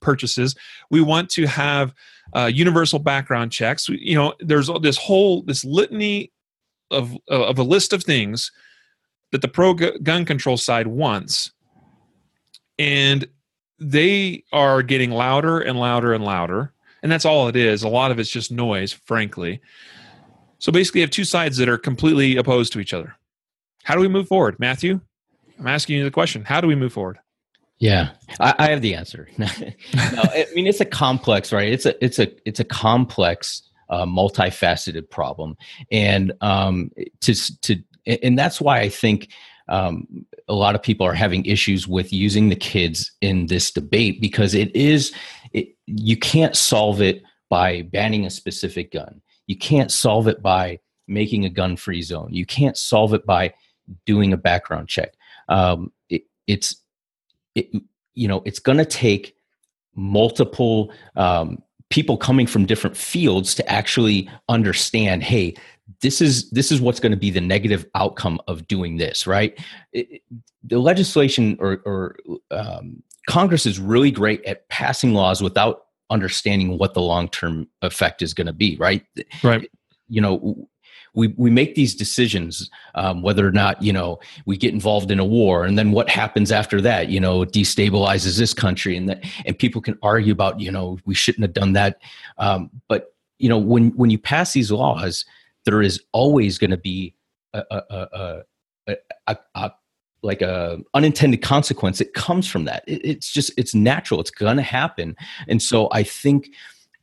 [0.00, 0.54] purchases.
[0.88, 1.92] We want to have
[2.34, 3.88] uh, universal background checks.
[3.88, 6.32] You know, there's this whole this litany
[6.92, 8.52] of of a list of things
[9.32, 11.50] that the pro gun control side wants,
[12.78, 13.26] and
[13.80, 17.82] they are getting louder and louder and louder and that's all it is.
[17.82, 19.60] A lot of it's just noise, frankly.
[20.58, 23.16] So basically, you have two sides that are completely opposed to each other.
[23.84, 25.00] How do we move forward, Matthew?
[25.58, 26.44] I'm asking you the question.
[26.44, 27.18] How do we move forward?
[27.78, 29.28] Yeah, I, I have the answer.
[29.38, 31.68] no, I mean it's a complex, right?
[31.68, 35.56] It's a it's a it's a complex, uh, multifaceted problem,
[35.92, 36.90] and um,
[37.20, 39.28] to to and that's why I think
[39.68, 40.06] um,
[40.48, 44.54] a lot of people are having issues with using the kids in this debate because
[44.54, 45.12] it is
[45.56, 49.22] it, you can't solve it by banning a specific gun.
[49.46, 50.78] You can't solve it by
[51.08, 52.28] making a gun free zone.
[52.30, 53.54] You can't solve it by
[54.04, 55.14] doing a background check.
[55.48, 56.76] Um, it, it's
[57.54, 57.70] it,
[58.14, 59.34] you know it's going to take
[59.94, 65.54] multiple um, people coming from different fields to actually understand hey
[66.00, 69.58] this is this is what's going to be the negative outcome of doing this right?
[69.92, 70.22] It,
[70.64, 72.16] the legislation or, or
[72.50, 78.32] um, congress is really great at passing laws without understanding what the long-term effect is
[78.32, 79.04] going to be right?
[79.42, 79.68] Right.
[80.08, 80.68] You know
[81.16, 85.18] we, we make these decisions um, whether or not you know we get involved in
[85.18, 89.24] a war and then what happens after that you know destabilizes this country and that
[89.44, 92.00] and people can argue about you know we shouldn't have done that.
[92.38, 95.24] Um, but you know when when you pass these laws
[95.64, 97.12] there is always going to be
[97.52, 98.44] a, a,
[98.86, 98.94] a,
[99.26, 99.72] a, a
[100.22, 102.84] like a unintended consequence it comes from that.
[102.86, 104.20] It, it's just it's natural.
[104.20, 105.16] It's to happen.
[105.48, 106.50] And so i think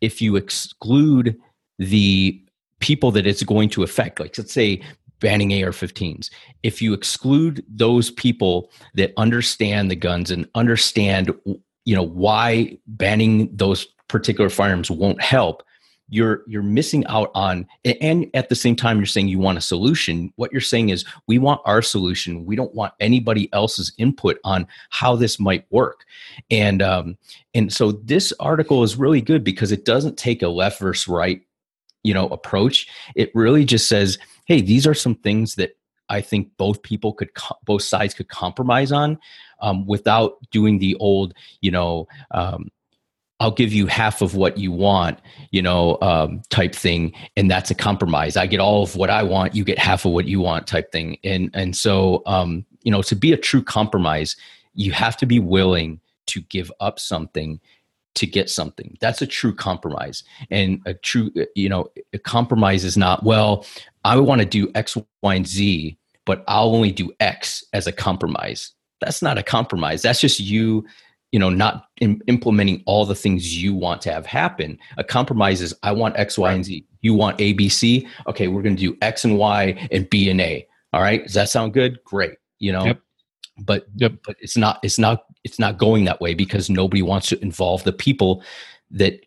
[0.01, 1.39] if you exclude
[1.79, 2.39] the
[2.79, 4.81] people that it's going to affect like let's say
[5.21, 6.29] banning ar-15s
[6.63, 11.33] if you exclude those people that understand the guns and understand
[11.85, 15.63] you know why banning those particular firearms won't help
[16.13, 19.61] you're you're missing out on and at the same time you're saying you want a
[19.61, 20.31] solution.
[20.35, 22.45] What you're saying is we want our solution.
[22.45, 26.05] We don't want anybody else's input on how this might work.
[26.51, 27.17] And um
[27.55, 31.41] and so this article is really good because it doesn't take a left versus right
[32.03, 32.87] you know approach.
[33.15, 35.75] It really just says hey these are some things that
[36.09, 37.29] I think both people could,
[37.63, 39.17] both sides could compromise on,
[39.61, 42.69] um, without doing the old, you know, um,
[43.43, 45.19] I'll give you half of what you want,
[45.51, 48.37] you know, um, type thing, and that's a compromise.
[48.37, 50.93] I get all of what I want, you get half of what you want, type
[50.93, 51.17] thing.
[51.25, 54.37] And and so, um, you know, to be a true compromise,
[54.75, 57.59] you have to be willing to give up something
[58.15, 58.97] to get something.
[59.01, 60.23] That's a true compromise.
[60.49, 63.65] And a true, you know, a compromise is not well.
[64.05, 67.91] I want to do X, Y, and Z, but I'll only do X as a
[67.91, 68.71] compromise.
[69.01, 70.01] That's not a compromise.
[70.01, 70.85] That's just you
[71.33, 74.79] you know not in, implementing all the things you want to have happen.
[74.97, 76.85] A compromise is i want x y and z.
[77.01, 78.07] You want a b c?
[78.27, 80.65] Okay we're going to do x and y and b and a.
[80.93, 81.23] All right?
[81.23, 82.01] Does that sound good?
[82.05, 82.85] Great you know?
[82.85, 82.99] Yep.
[83.59, 84.13] but yep.
[84.25, 87.83] but it's not it's not it's not going that way because nobody wants to involve
[87.83, 88.41] the people
[88.89, 89.19] that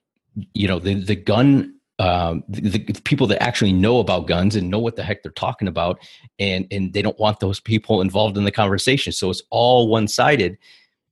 [0.55, 4.69] you know the the gun um, the, the, people that actually know about guns and
[4.69, 5.99] know what the heck they're talking about
[6.39, 9.13] and and they don't want those people involved in the conversation.
[9.13, 10.59] So it's all one sided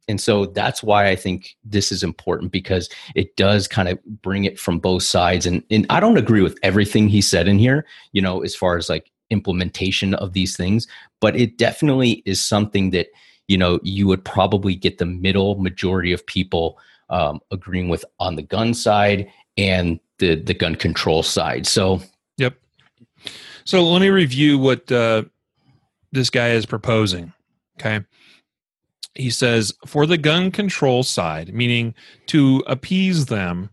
[0.09, 4.45] and so that's why i think this is important because it does kind of bring
[4.45, 5.47] it from both sides.
[5.47, 8.77] And, and i don't agree with everything he said in here you know as far
[8.77, 10.87] as like implementation of these things
[11.21, 13.09] but it definitely is something that
[13.49, 16.79] you know you would probably get the middle majority of people
[17.11, 21.67] um, agreeing with on the gun side and the the gun control side.
[21.67, 22.01] So
[22.37, 22.57] yep.
[23.65, 25.25] So let me review what uh,
[26.13, 27.33] this guy is proposing
[27.79, 28.05] okay
[29.15, 31.95] he says for the gun control side, meaning
[32.27, 33.71] to appease them,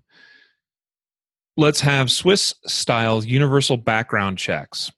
[1.58, 4.92] let's have Swiss style universal background checks.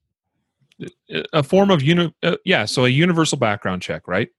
[1.31, 4.29] A form of uni- uh, yeah, so a universal background check, right?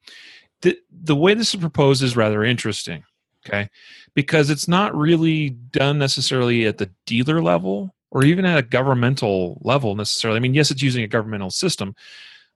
[0.63, 3.05] The the way this is proposed is rather interesting,
[3.47, 3.69] okay?
[4.15, 9.61] Because it's not really done necessarily at the dealer level or even at a governmental
[9.63, 10.37] level necessarily.
[10.37, 11.95] I mean, yes, it's using a governmental system,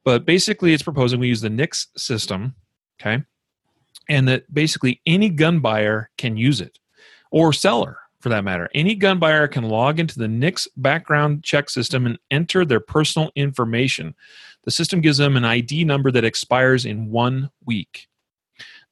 [0.04, 2.54] but basically it's proposing we use the NICS system,
[3.00, 3.24] okay?
[4.08, 6.78] And that basically any gun buyer can use it
[7.30, 8.68] or seller for that matter.
[8.74, 13.30] Any gun buyer can log into the NICS background check system and enter their personal
[13.36, 14.14] information.
[14.64, 18.08] The system gives them an ID number that expires in one week.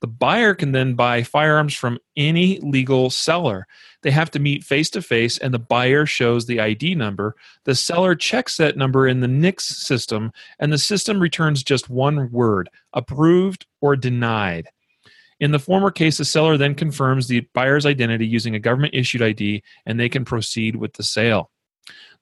[0.01, 3.67] The buyer can then buy firearms from any legal seller.
[4.03, 7.35] They have to meet face to face, and the buyer shows the ID number.
[7.65, 12.31] The seller checks that number in the NICS system, and the system returns just one
[12.31, 14.69] word approved or denied.
[15.41, 19.23] In the former case, the seller then confirms the buyer's identity using a government issued
[19.23, 21.51] ID and they can proceed with the sale.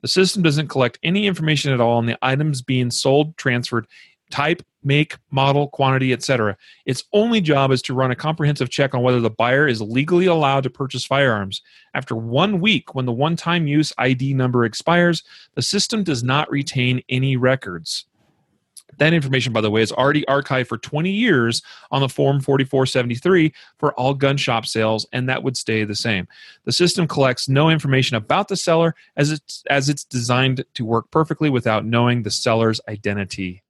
[0.03, 3.87] The system doesn't collect any information at all on the items being sold, transferred,
[4.31, 6.57] type, make, model, quantity, etc.
[6.87, 10.27] Its only job is to run a comprehensive check on whether the buyer is legally
[10.27, 11.63] allowed to purchase firearms.
[11.95, 15.23] After one week, when the one time use ID number expires,
[15.55, 18.07] the system does not retain any records.
[18.99, 23.53] That information, by the way, is already archived for 20 years on the Form 4473
[23.79, 26.29] for all gun shop sales, and that would stay the same.
[26.65, 31.11] The system collects no information about the seller as it's, as it's designed to work
[31.11, 33.64] perfectly without knowing the seller's identity.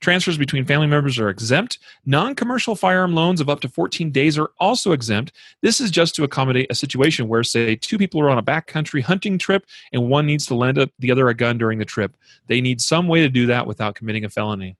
[0.00, 1.78] Transfers between family members are exempt.
[2.04, 5.32] Non commercial firearm loans of up to 14 days are also exempt.
[5.62, 9.02] This is just to accommodate a situation where, say, two people are on a backcountry
[9.02, 12.16] hunting trip and one needs to lend the other a gun during the trip.
[12.46, 14.76] They need some way to do that without committing a felony.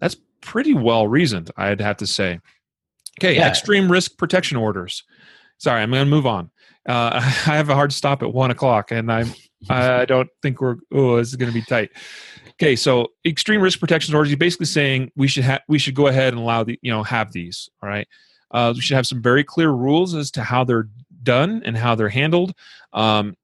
[0.00, 2.40] That's pretty well reasoned, I'd have to say.
[3.18, 3.48] Okay, yeah.
[3.48, 5.02] extreme risk protection orders.
[5.58, 6.50] Sorry, I'm going to move on.
[6.86, 9.32] Uh, I have a hard stop at one o'clock, and I'm
[9.68, 11.90] I don't think we're oh this is going to be tight.
[12.58, 14.30] Okay, so extreme risk protection orders.
[14.30, 17.02] You're basically saying we should have we should go ahead and allow the you know
[17.02, 17.68] have these.
[17.82, 18.08] All right,
[18.50, 20.88] uh, we should have some very clear rules as to how they're
[21.22, 22.54] done and how they're handled.
[22.94, 23.36] Um,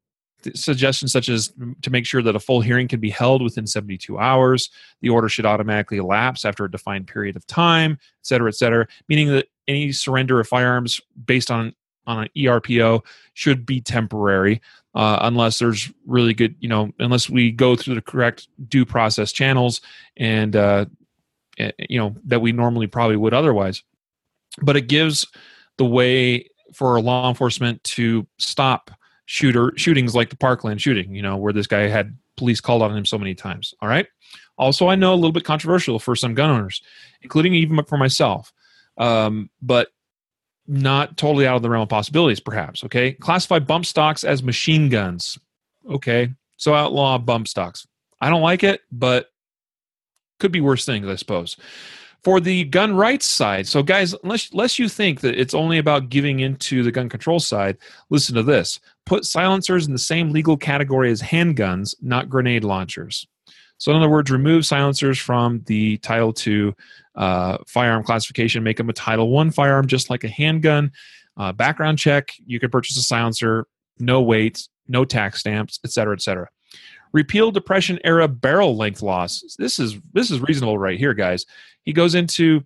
[0.55, 1.53] suggestions such as
[1.83, 5.29] to make sure that a full hearing can be held within 72 hours the order
[5.29, 9.47] should automatically elapse after a defined period of time et cetera et cetera meaning that
[9.69, 11.73] any surrender of firearms based on
[12.09, 13.05] on an ERPO
[13.35, 14.61] should be temporary
[14.95, 19.33] uh, unless there's really good, you know, unless we go through the correct due process
[19.33, 19.81] channels
[20.17, 20.85] and, uh,
[21.59, 23.83] eh, you know, that we normally probably would otherwise.
[24.61, 25.27] But it gives
[25.79, 28.91] the way for law enforcement to stop
[29.27, 32.97] shooter shootings like the Parkland shooting, you know, where this guy had police called on
[32.97, 33.75] him so many times.
[33.81, 34.07] All right.
[34.59, 36.83] Also, I know a little bit controversial for some gun owners,
[37.23, 38.53] including even for myself.
[38.99, 39.89] Um, but
[40.67, 42.85] not totally out of the realm of possibilities, perhaps.
[42.85, 43.13] Okay.
[43.13, 45.39] Classify bump stocks as machine guns.
[45.89, 46.31] Okay.
[46.57, 47.87] So outlaw bump stocks.
[48.21, 49.31] I don't like it, but
[50.39, 51.57] could be worse things, I suppose.
[52.23, 56.09] For the gun rights side, so guys, unless, unless you think that it's only about
[56.09, 57.79] giving into the gun control side,
[58.11, 58.79] listen to this.
[59.07, 63.27] Put silencers in the same legal category as handguns, not grenade launchers.
[63.79, 66.75] So, in other words, remove silencers from the Title II
[67.15, 70.93] uh, firearm classification, make them a Title One firearm, just like a handgun.
[71.37, 73.67] Uh, background check: you can purchase a silencer,
[73.99, 76.49] no wait, no tax stamps, etc., etc.
[77.13, 79.55] Repeal Depression era barrel length laws.
[79.59, 81.45] This is this is reasonable right here, guys.
[81.83, 82.63] He goes into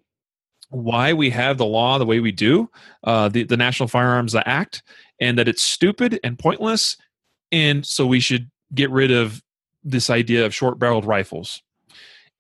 [0.71, 2.71] why we have the law the way we do,
[3.05, 4.83] uh, the the National Firearms Act,
[5.21, 6.97] and that it's stupid and pointless,
[7.51, 9.43] and so we should get rid of
[9.83, 11.63] this idea of short barreled rifles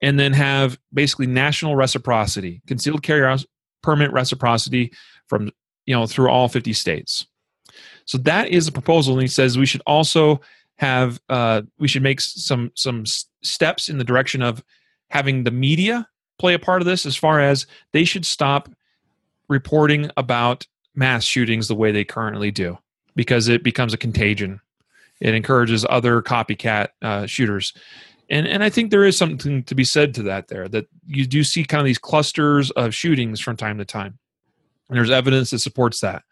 [0.02, 3.36] and then have basically national reciprocity, concealed carry
[3.82, 4.92] permit reciprocity
[5.26, 5.50] from
[5.86, 7.26] you know through all 50 states.
[8.04, 10.40] So that is a proposal, and he says we should also
[10.76, 13.04] have uh, we should make some some
[13.42, 14.62] steps in the direction of
[15.10, 18.68] having the media play a part of this, as far as they should stop
[19.48, 22.78] reporting about mass shootings the way they currently do,
[23.14, 24.60] because it becomes a contagion.
[25.20, 27.72] It encourages other copycat uh, shooters
[28.28, 31.26] and and I think there is something to be said to that there that you
[31.26, 34.18] do see kind of these clusters of shootings from time to time,
[34.88, 36.22] and there's evidence that supports that.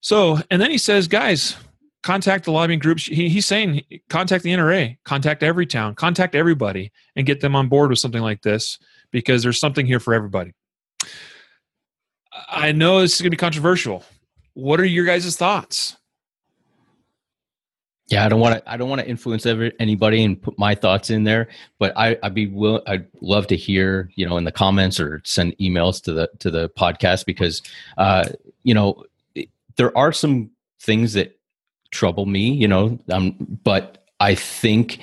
[0.00, 1.56] So, and then he says, guys,
[2.02, 3.04] contact the lobbying groups.
[3.04, 7.90] He, he's saying contact the NRA, contact Everytown, contact everybody, and get them on board
[7.90, 8.78] with something like this
[9.10, 10.54] because there's something here for everybody.
[12.48, 14.04] I know this is going to be controversial.
[14.54, 15.97] What are your guys' thoughts?
[18.08, 18.70] Yeah, I don't want to.
[18.70, 21.48] I don't want to influence every, anybody and put my thoughts in there.
[21.78, 22.82] But I, I'd be will.
[22.86, 26.50] I'd love to hear, you know, in the comments or send emails to the to
[26.50, 27.60] the podcast because,
[27.98, 28.24] uh,
[28.62, 29.04] you know,
[29.76, 30.50] there are some
[30.80, 31.38] things that
[31.90, 32.50] trouble me.
[32.50, 35.00] You know, um, but I think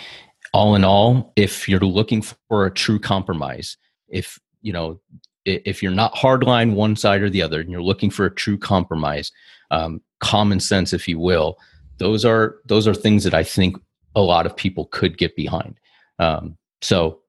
[0.52, 3.78] all in all, if you're looking for a true compromise,
[4.08, 5.00] if you know,
[5.46, 8.58] if you're not hardline one side or the other, and you're looking for a true
[8.58, 9.32] compromise,
[9.70, 11.60] um, common sense, if you will
[11.98, 13.78] those are those are things that I think
[14.16, 15.76] a lot of people could get behind.
[16.20, 17.20] Um, so,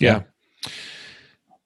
[0.00, 0.22] yeah.
[0.64, 0.70] yeah.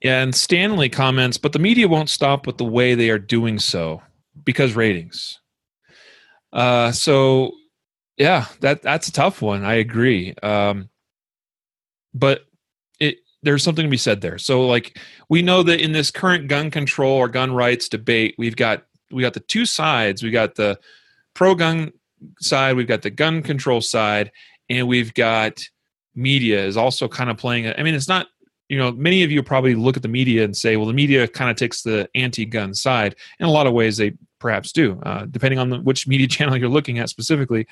[0.02, 3.58] Yeah, and Stanley comments, but the media won't stop with the way they are doing
[3.58, 4.00] so
[4.44, 5.38] because ratings.
[6.54, 7.52] Uh, so,
[8.16, 9.62] yeah, that that's a tough one.
[9.62, 10.34] I agree.
[10.42, 10.88] Um,
[12.14, 12.46] but
[12.98, 14.38] it there's something to be said there.
[14.38, 18.56] So, like we know that in this current gun control or gun rights debate, we've
[18.56, 20.22] got we got the two sides.
[20.22, 20.78] We got the
[21.40, 21.90] pro gun
[22.38, 24.30] side, we've got the gun control side,
[24.68, 25.58] and we've got
[26.14, 27.66] media is also kind of playing.
[27.78, 28.26] I mean, it's not
[28.68, 31.26] you know many of you probably look at the media and say well the media
[31.26, 35.24] kind of takes the anti-gun side in a lot of ways they perhaps do uh,
[35.30, 37.66] depending on the, which media channel you're looking at specifically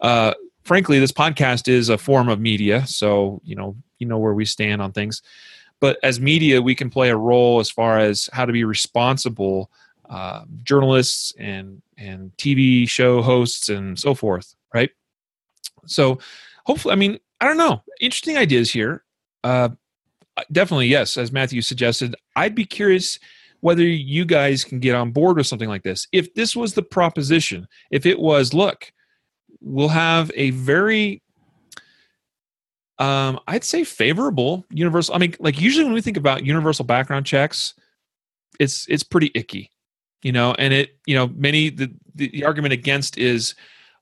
[0.00, 0.32] uh,
[0.62, 4.46] frankly this podcast is a form of media so you know you know where we
[4.46, 5.20] stand on things
[5.78, 9.70] but as media we can play a role as far as how to be responsible
[10.10, 14.90] uh, journalists and and TV show hosts and so forth, right?
[15.86, 16.18] So
[16.66, 19.04] hopefully, I mean, I don't know, interesting ideas here.
[19.42, 19.70] Uh,
[20.52, 23.18] definitely, yes, as Matthew suggested, I'd be curious
[23.60, 26.06] whether you guys can get on board with something like this.
[26.12, 28.92] If this was the proposition, if it was, look,
[29.60, 31.22] we'll have a very
[32.98, 35.14] Um, I'd say favorable universal.
[35.14, 37.74] I mean, like usually when we think about universal background checks,
[38.58, 39.70] it's it's pretty icky,
[40.22, 40.54] you know.
[40.58, 43.54] And it, you know, many the the argument against is,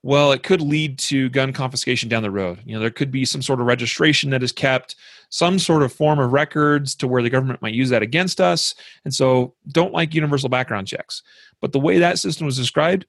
[0.02, 2.60] well, it could lead to gun confiscation down the road.
[2.64, 4.96] You know, there could be some sort of registration that is kept,
[5.30, 8.74] some sort of form of records to where the government might use that against us,
[9.04, 11.22] and so don't like universal background checks.
[11.60, 13.06] But the way that system was described,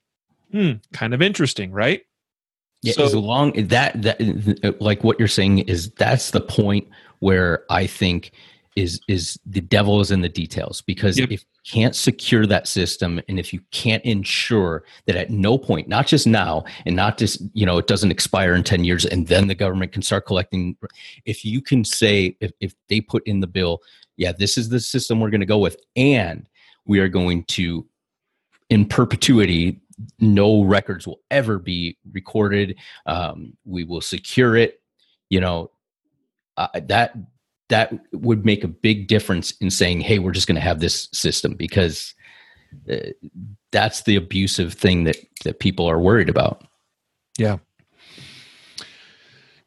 [0.52, 2.04] hmm, kind of interesting, right?
[2.82, 6.88] Yeah, so, as long that that like what you're saying is that's the point
[7.20, 8.32] where I think
[8.76, 11.30] is is the devil is in the details because yep.
[11.32, 16.08] if can't secure that system and if you can't ensure that at no point not
[16.08, 19.48] just now and not just you know it doesn't expire in 10 years and then
[19.48, 20.76] the government can start collecting
[21.26, 23.80] if you can say if, if they put in the bill
[24.18, 26.48] yeah this is the system we're going to go with and
[26.86, 27.86] we are going to
[28.70, 29.80] in perpetuity
[30.20, 32.78] no records will ever be recorded.
[33.06, 34.82] Um, we will secure it.
[35.30, 35.72] You know,
[36.58, 37.16] uh, that
[37.70, 41.08] that would make a big difference in saying, "Hey, we're just going to have this
[41.14, 42.14] system," because
[42.92, 42.98] uh,
[43.72, 46.64] that's the abusive thing that that people are worried about.
[47.38, 47.58] Yeah.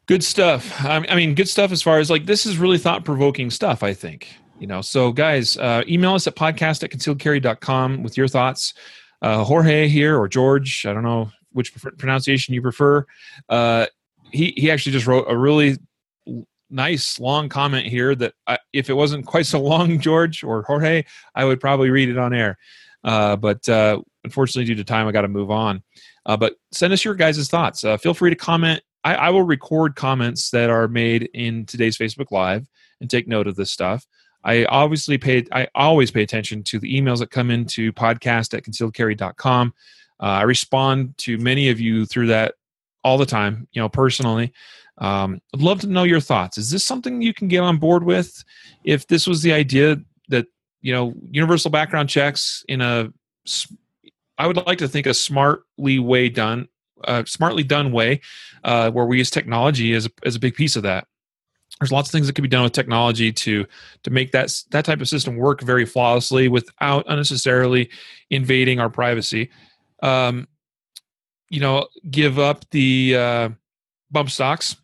[0.05, 0.83] Good stuff.
[0.83, 3.93] I mean, good stuff as far as like this is really thought provoking stuff, I
[3.93, 4.27] think.
[4.59, 8.73] You know, so guys, uh, email us at podcast at concealedcarry.com with your thoughts
[9.23, 13.05] uh, Jorge here or George, I don't know which pronunciation you prefer.
[13.47, 13.87] Uh,
[14.31, 15.77] he he actually just wrote a really
[16.73, 21.03] nice long comment here that I, if it wasn't quite so long, George or Jorge,
[21.35, 22.57] I would probably read it on air.
[23.03, 25.83] Uh, but uh, unfortunately, due to time, I got to move on.
[26.25, 27.83] Uh, but send us your guys' thoughts.
[27.83, 28.81] Uh, feel free to comment.
[29.03, 32.65] I, I, will record comments that are made in today's Facebook Live
[33.01, 34.07] and take note of this stuff.
[34.45, 35.45] I obviously pay.
[35.51, 39.73] I always pay attention to the emails that come into podcast at concealedcarry.com.
[40.21, 42.55] Uh, I respond to many of you through that
[43.03, 44.53] all the time, you know, personally.
[44.99, 46.57] Um, I'd love to know your thoughts.
[46.57, 48.43] Is this something you can get on board with?
[48.83, 49.97] If this was the idea
[50.29, 50.47] that,
[50.81, 53.11] you know, universal background checks in a,
[54.37, 56.67] I would like to think a smartly way done,
[57.05, 58.21] uh, smartly done way,
[58.63, 61.07] uh, where we use technology as a, as a big piece of that
[61.79, 63.65] there's lots of things that can be done with technology to
[64.03, 67.89] to make that that type of system work very flawlessly without unnecessarily
[68.29, 69.49] invading our privacy.
[70.01, 70.47] Um,
[71.49, 73.49] you know, give up the uh,
[74.11, 74.75] bump stocks.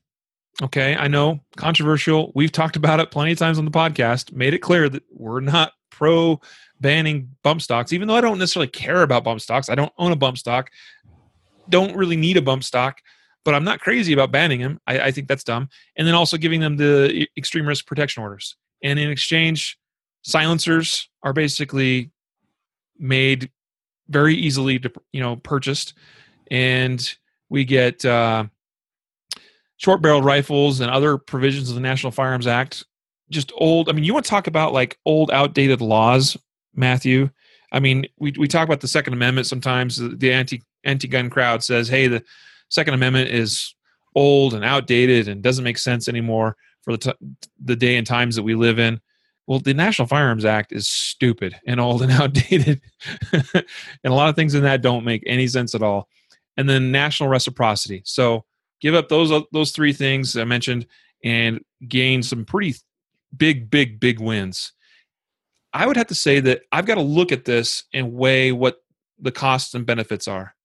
[0.61, 2.31] Okay, I know controversial.
[2.35, 4.33] We've talked about it plenty of times on the podcast.
[4.33, 6.41] Made it clear that we're not pro
[6.81, 9.69] banning bump stocks, even though I don't necessarily care about bump stocks.
[9.69, 10.69] I don't own a bump stock.
[11.69, 12.99] Don't really need a bump stock
[13.45, 14.79] but I'm not crazy about banning them.
[14.85, 15.69] I, I think that's dumb.
[15.95, 18.55] And then also giving them the extreme risk protection orders.
[18.83, 19.77] And in exchange,
[20.21, 22.11] silencers are basically
[22.97, 23.49] made
[24.07, 25.93] very easily to you know purchased,
[26.51, 27.15] and
[27.49, 28.45] we get uh,
[29.79, 32.85] short barreled rifles and other provisions of the National Firearms Act.
[33.31, 33.89] Just old.
[33.89, 36.37] I mean, you want to talk about like old, outdated laws,
[36.75, 37.29] Matthew?
[37.71, 39.97] I mean, we we talk about the Second Amendment sometimes.
[39.97, 42.23] The anti anti gun crowd says, "Hey, the
[42.69, 43.73] Second Amendment is
[44.15, 48.35] old and outdated and doesn't make sense anymore for the t- the day and times
[48.35, 48.99] that we live in.
[49.45, 52.81] Well, the National Firearms Act is stupid and old and outdated,
[53.31, 53.65] and
[54.03, 56.07] a lot of things in that don't make any sense at all.
[56.57, 58.01] And then national reciprocity.
[58.05, 58.43] So
[58.81, 60.85] give up those those three things I mentioned
[61.23, 62.75] and gain some pretty
[63.35, 64.73] big, big, big wins.
[65.73, 68.81] I would have to say that I've got to look at this and weigh what
[69.19, 70.55] the costs and benefits are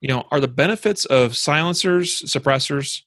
[0.00, 3.02] you know are the benefits of silencers suppressors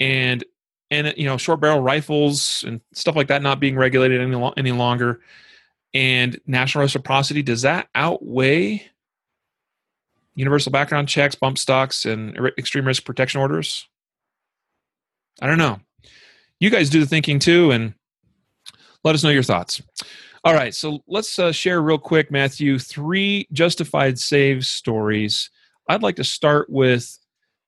[0.00, 0.44] and
[0.90, 4.72] and you know short barrel rifles and stuff like that not being regulated any, any
[4.72, 5.20] longer
[5.94, 8.84] and national reciprocity does that outweigh
[10.34, 13.88] universal background checks bump stocks and extreme risk protection orders
[15.40, 15.78] i don't know
[16.60, 17.94] you guys do the thinking too and
[19.04, 19.82] let us know your thoughts
[20.44, 25.50] all right so let's uh, share real quick matthew three justified save stories
[25.88, 27.16] I'd like to start with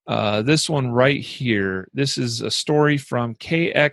[0.07, 1.89] uh, this one right here.
[1.93, 3.87] This is a story from KXII.com.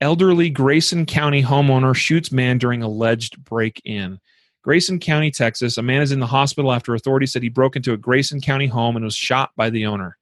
[0.00, 4.18] Elderly Grayson County homeowner shoots man during alleged break in.
[4.62, 5.76] Grayson County, Texas.
[5.76, 8.68] A man is in the hospital after authorities said he broke into a Grayson County
[8.68, 10.16] home and was shot by the owner.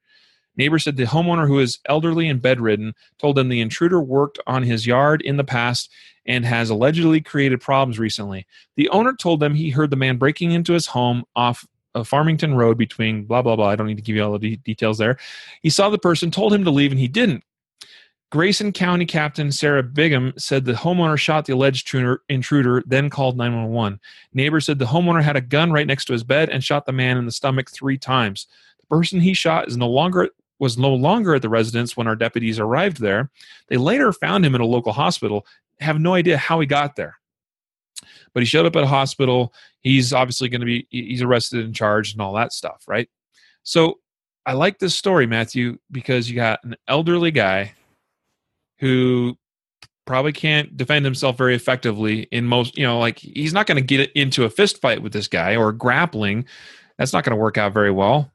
[0.57, 4.63] Neighbors said the homeowner, who is elderly and bedridden, told them the intruder worked on
[4.63, 5.91] his yard in the past
[6.27, 8.47] and has allegedly created problems recently.
[8.77, 12.55] The owner told them he heard the man breaking into his home off a Farmington
[12.55, 13.69] Road between blah blah blah.
[13.69, 15.19] I don't need to give you all the de- details there.
[15.63, 17.45] He saw the person, told him to leave, and he didn't.
[18.31, 21.93] Grayson County Captain Sarah Bigham said the homeowner shot the alleged
[22.29, 23.99] intruder, then called 911.
[24.33, 26.93] Neighbors said the homeowner had a gun right next to his bed and shot the
[26.93, 28.47] man in the stomach three times.
[28.79, 30.29] The person he shot is no longer
[30.61, 33.31] was no longer at the residence when our deputies arrived there.
[33.69, 35.45] They later found him in a local hospital.
[35.81, 37.17] Have no idea how he got there,
[38.33, 39.53] but he showed up at a hospital.
[39.81, 43.09] He's obviously going to be he's arrested and charged and all that stuff, right?
[43.65, 43.99] So
[44.47, 47.75] I like this story, Matthew, because you got an elderly guy
[48.81, 49.37] who
[50.07, 53.97] probably can't defend himself very effectively in most you know like he's not going to
[53.97, 56.45] get into a fist fight with this guy or grappling
[56.99, 58.33] that's not going to work out very well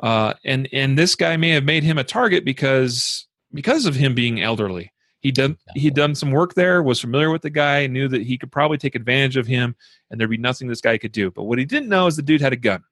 [0.00, 4.14] uh, and and this guy may have made him a target because because of him
[4.14, 4.92] being elderly.
[5.20, 8.36] He done he'd done some work there, was familiar with the guy, knew that he
[8.36, 9.74] could probably take advantage of him,
[10.10, 11.30] and there'd be nothing this guy could do.
[11.30, 12.84] But what he didn't know is the dude had a gun.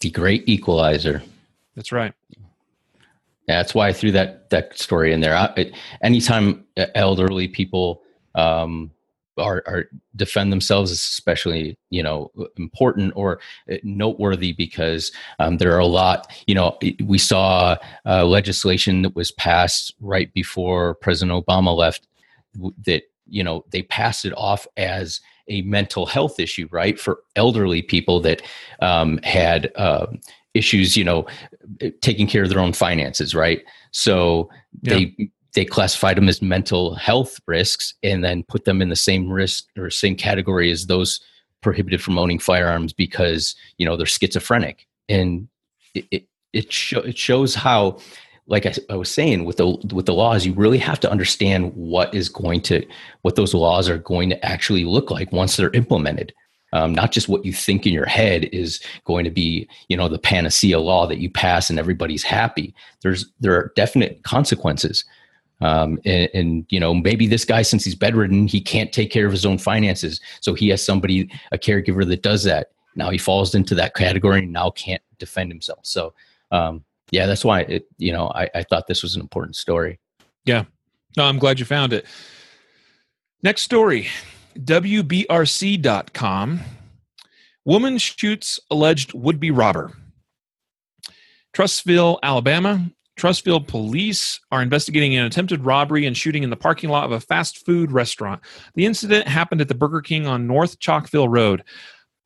[0.00, 1.22] The great equalizer.
[1.74, 2.12] That's right.
[3.48, 5.34] Yeah, that's why I threw that that story in there.
[5.34, 8.02] I, it, anytime elderly people
[8.34, 8.90] um,
[9.38, 15.74] are, are defend themselves is especially you know important or uh, noteworthy because um, there
[15.74, 17.76] are a lot you know we saw
[18.06, 22.06] uh, legislation that was passed right before president obama left
[22.84, 27.82] that you know they passed it off as a mental health issue right for elderly
[27.82, 28.42] people that
[28.80, 30.06] um, had uh,
[30.58, 31.26] issues you know
[32.00, 33.62] taking care of their own finances right?
[33.92, 34.50] So
[34.82, 34.94] yeah.
[34.94, 39.30] they they classified them as mental health risks and then put them in the same
[39.30, 41.20] risk or same category as those
[41.62, 44.86] prohibited from owning firearms because you know they're schizophrenic.
[45.08, 45.48] And
[45.94, 47.98] it it, it, show, it shows how
[48.46, 51.74] like I, I, was saying with the with the laws you really have to understand
[51.74, 52.86] what is going to
[53.22, 56.32] what those laws are going to actually look like once they're implemented
[56.72, 60.08] um, not just what you think in your head is going to be you know
[60.08, 65.04] the panacea law that you pass and everybody's happy there's there are definite consequences
[65.60, 69.26] um, and, and, you know, maybe this guy, since he's bedridden, he can't take care
[69.26, 70.20] of his own finances.
[70.40, 72.70] So he has somebody, a caregiver that does that.
[72.94, 75.80] Now he falls into that category and now can't defend himself.
[75.82, 76.14] So,
[76.50, 79.98] um, yeah, that's why it, you know, I, I thought this was an important story.
[80.44, 80.64] Yeah.
[81.16, 82.06] No, I'm glad you found it.
[83.42, 84.08] Next story
[84.64, 86.60] WBRC.com.
[87.64, 89.92] Woman shoots alleged would be robber.
[91.54, 92.90] Trussville, Alabama.
[93.18, 97.20] Trussville police are investigating an attempted robbery and shooting in the parking lot of a
[97.20, 98.40] fast food restaurant.
[98.74, 101.64] The incident happened at the Burger King on North Chalkville Road.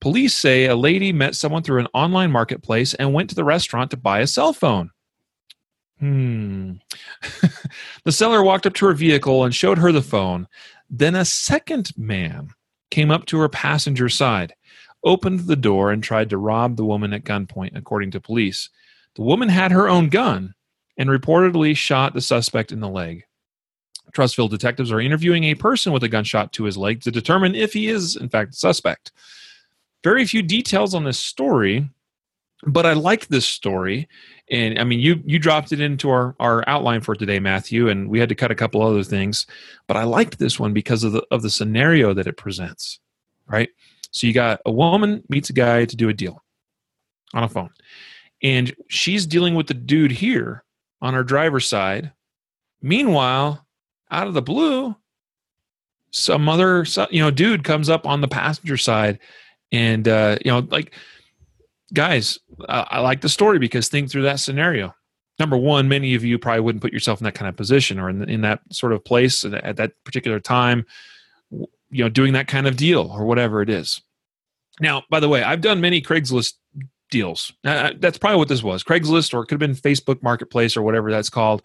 [0.00, 3.90] Police say a lady met someone through an online marketplace and went to the restaurant
[3.92, 4.90] to buy a cell phone.
[5.98, 6.72] Hmm.
[8.04, 10.48] The seller walked up to her vehicle and showed her the phone.
[10.90, 12.48] Then a second man
[12.90, 14.54] came up to her passenger side,
[15.04, 18.68] opened the door, and tried to rob the woman at gunpoint, according to police.
[19.14, 20.54] The woman had her own gun
[20.96, 23.24] and reportedly shot the suspect in the leg.
[24.14, 27.72] Trussville detectives are interviewing a person with a gunshot to his leg to determine if
[27.72, 29.12] he is, in fact, a suspect.
[30.04, 31.88] Very few details on this story,
[32.64, 34.08] but I like this story.
[34.50, 38.08] And I mean, you you dropped it into our, our outline for today, Matthew, and
[38.08, 39.46] we had to cut a couple other things.
[39.86, 43.00] But I liked this one because of the of the scenario that it presents.
[43.46, 43.70] Right.
[44.10, 46.42] So you got a woman meets a guy to do a deal
[47.34, 47.70] on a phone,
[48.42, 50.64] and she's dealing with the dude here
[51.00, 52.12] on our driver's side.
[52.82, 53.66] Meanwhile,
[54.10, 54.94] out of the blue,
[56.10, 59.18] some other you know dude comes up on the passenger side,
[59.72, 60.94] and uh, you know like
[61.92, 62.38] guys,
[62.68, 64.94] I, I like the story because think through that scenario.
[65.38, 68.10] Number one, many of you probably wouldn't put yourself in that kind of position or
[68.10, 70.84] in, in that sort of place at that particular time,
[71.50, 74.00] you know, doing that kind of deal or whatever it is.
[74.80, 76.54] Now, by the way, I've done many Craigslist
[77.10, 77.52] deals.
[77.64, 80.82] Uh, that's probably what this was Craigslist, or it could have been Facebook Marketplace or
[80.82, 81.62] whatever that's called.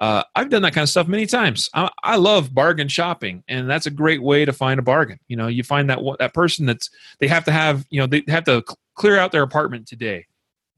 [0.00, 1.68] Uh, I've done that kind of stuff many times.
[1.74, 5.18] I, I, love bargain shopping, and that's a great way to find a bargain.
[5.26, 6.88] You know, you find that that person that's
[7.18, 8.62] they have to have you know they have to
[8.98, 10.26] clear out their apartment today.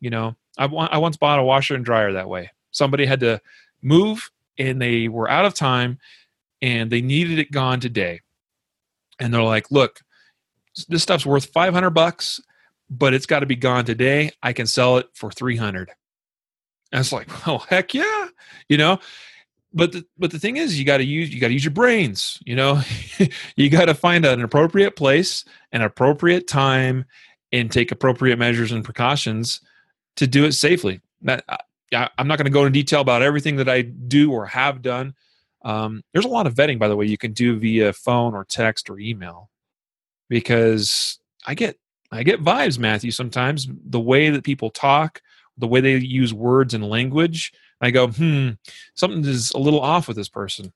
[0.01, 2.51] You know, I, I once bought a washer and dryer that way.
[2.70, 3.40] Somebody had to
[3.82, 5.98] move, and they were out of time,
[6.62, 8.20] and they needed it gone today.
[9.18, 10.01] And they're like, "Look,
[10.88, 12.40] this stuff's worth 500 bucks
[12.90, 14.32] but it's got to be gone today.
[14.42, 15.90] I can sell it for 300.
[16.92, 18.28] And it's like, oh heck yeah,
[18.68, 18.98] you know.
[19.72, 21.72] But the, but the thing is, you got to use you got to use your
[21.72, 22.40] brains.
[22.44, 22.82] You know,
[23.56, 27.05] you got to find an appropriate place, an appropriate time,
[27.52, 29.60] and take appropriate measures and precautions
[30.16, 31.01] to do it safely.
[31.22, 31.44] That
[31.93, 34.82] I, I'm not going to go into detail about everything that I do or have
[34.82, 35.14] done.
[35.62, 38.44] Um, there's a lot of vetting, by the way, you can do via phone or
[38.44, 39.51] text or email,
[40.28, 41.78] because I get
[42.12, 45.20] I get vibes, Matthew, sometimes the way that people talk,
[45.59, 47.52] the way they use words and language.
[47.82, 48.51] I go, hmm,
[48.94, 50.72] something is a little off with this person,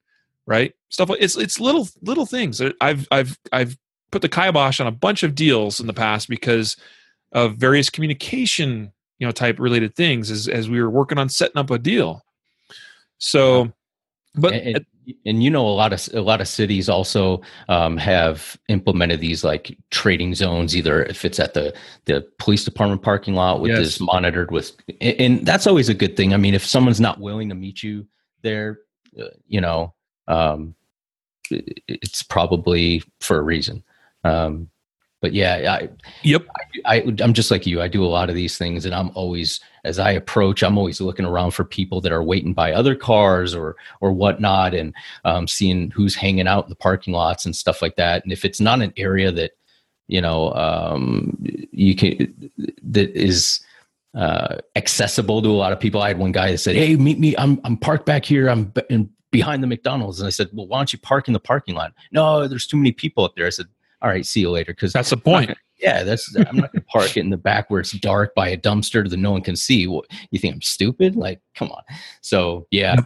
[0.46, 0.74] right?
[0.90, 2.60] Stuff it's it's little little things.
[2.80, 3.78] I've I've I've
[4.14, 6.76] put the kibosh on a bunch of deals in the past because
[7.32, 11.58] of various communication you know type related things as as we were working on setting
[11.58, 12.24] up a deal.
[13.18, 13.72] So,
[14.36, 14.86] but and, and,
[15.26, 19.42] and you know a lot of a lot of cities also um, have implemented these
[19.42, 21.74] like trading zones either if it's at the
[22.04, 23.80] the police department parking lot with Yes.
[23.80, 27.20] this monitored with and, and that's always a good thing i mean if someone's not
[27.20, 28.06] willing to meet you
[28.42, 28.80] there
[29.20, 29.94] uh, you know
[30.26, 30.74] um,
[31.50, 33.82] it's probably for a reason
[34.24, 34.68] um,
[35.24, 35.88] but yeah I,
[36.22, 36.46] yep,
[36.84, 37.80] I, I'm just like you.
[37.80, 41.00] I do a lot of these things, and I'm always, as I approach, I'm always
[41.00, 44.94] looking around for people that are waiting by other cars or or whatnot, and
[45.24, 48.22] um, seeing who's hanging out in the parking lots and stuff like that.
[48.22, 49.52] And if it's not an area that
[50.08, 52.50] you know um, you can
[52.82, 53.60] that is
[54.14, 57.18] uh, accessible to a lot of people, I had one guy that said, "Hey, meet
[57.18, 57.34] me.
[57.38, 58.48] I'm I'm parked back here.
[58.48, 61.32] I'm be- in, behind the McDonald's." And I said, "Well, why don't you park in
[61.32, 63.46] the parking lot?" No, there's too many people up there.
[63.46, 63.68] I said,
[64.04, 65.56] "All right, see you later." Because that's the point.
[65.80, 68.56] yeah, that's I'm not gonna park it in the back where it's dark by a
[68.56, 69.86] dumpster that no one can see.
[69.86, 71.16] What you think I'm stupid?
[71.16, 71.82] Like, come on.
[72.20, 72.96] So yeah,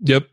[0.00, 0.26] Yep.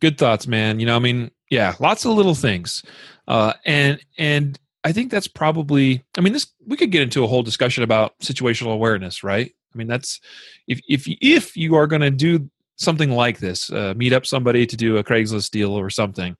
[0.00, 0.80] Good thoughts, man.
[0.80, 2.82] You know, I mean, yeah, lots of little things.
[3.28, 7.26] Uh and and I think that's probably I mean, this we could get into a
[7.26, 9.52] whole discussion about situational awareness, right?
[9.74, 10.20] I mean, that's
[10.66, 14.66] if if if you are going to do something like this, uh, meet up somebody
[14.66, 16.36] to do a Craigslist deal or something,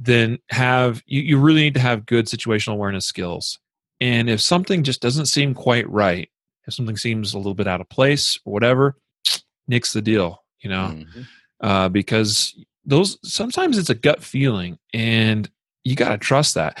[0.00, 3.58] then have you, you really need to have good situational awareness skills.
[4.00, 6.30] And if something just doesn't seem quite right,
[6.68, 8.96] if something seems a little bit out of place or whatever,
[9.68, 11.26] nix the deal, you know Mhm.
[11.60, 12.54] uh, because
[12.84, 15.50] those sometimes it's a gut feeling and
[15.84, 16.80] you got to trust that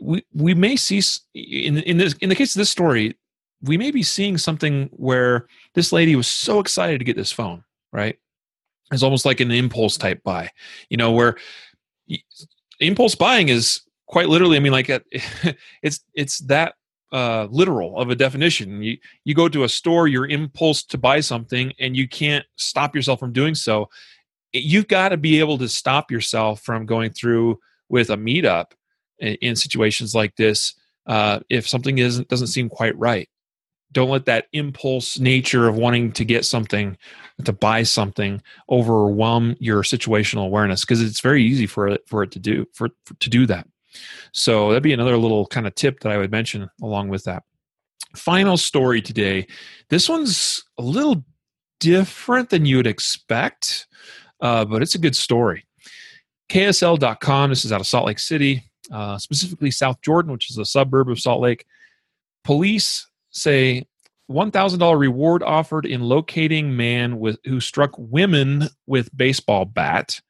[0.00, 1.02] we we may see
[1.34, 3.16] in in this in the case of this story
[3.62, 7.62] we may be seeing something where this lady was so excited to get this phone
[7.92, 8.18] right
[8.92, 10.50] it's almost like an impulse type buy
[10.88, 11.36] you know where
[12.80, 14.88] impulse buying is quite literally i mean like
[15.82, 16.74] it's it's that
[17.12, 18.82] uh literal of a definition.
[18.82, 22.94] You you go to a store your impulse to buy something and you can't stop
[22.94, 23.88] yourself from doing so.
[24.52, 27.58] You've got to be able to stop yourself from going through
[27.88, 28.72] with a meetup
[29.18, 30.74] in, in situations like this
[31.06, 33.28] uh, if something isn't doesn't seem quite right
[33.92, 36.96] don't let that impulse nature of wanting to get something
[37.44, 42.30] to buy something overwhelm your situational awareness because it's very easy for it for it
[42.30, 43.66] to do for, for to do that
[44.32, 47.42] so that'd be another little kind of tip that i would mention along with that
[48.14, 49.46] final story today
[49.88, 51.24] this one's a little
[51.78, 53.86] different than you would expect
[54.40, 55.64] uh, but it's a good story.
[56.48, 60.64] KSL.com, this is out of Salt Lake City, uh, specifically South Jordan, which is a
[60.64, 61.64] suburb of Salt Lake.
[62.42, 63.86] Police say
[64.30, 70.20] $1,000 reward offered in locating man with who struck women with baseball bat.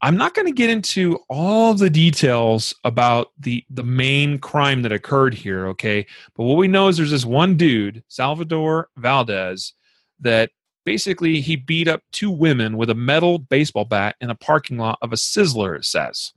[0.00, 4.90] I'm not going to get into all the details about the the main crime that
[4.90, 6.06] occurred here, okay?
[6.34, 9.74] But what we know is there's this one dude, Salvador Valdez,
[10.18, 10.50] that
[10.84, 14.98] basically he beat up two women with a metal baseball bat in a parking lot
[15.02, 16.32] of a sizzler it says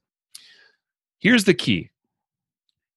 [1.20, 1.90] here's the key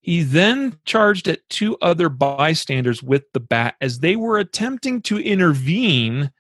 [0.01, 5.19] he then charged at two other bystanders with the bat as they were attempting to
[5.19, 6.31] intervene.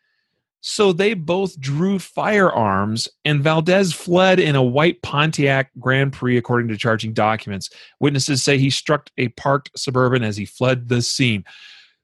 [0.60, 6.68] So they both drew firearms and valdez fled in a white pontiac grand prix according
[6.68, 7.70] to charging documents.
[8.01, 11.44] Witnesses say he struck a parked suburban as he fled the scene.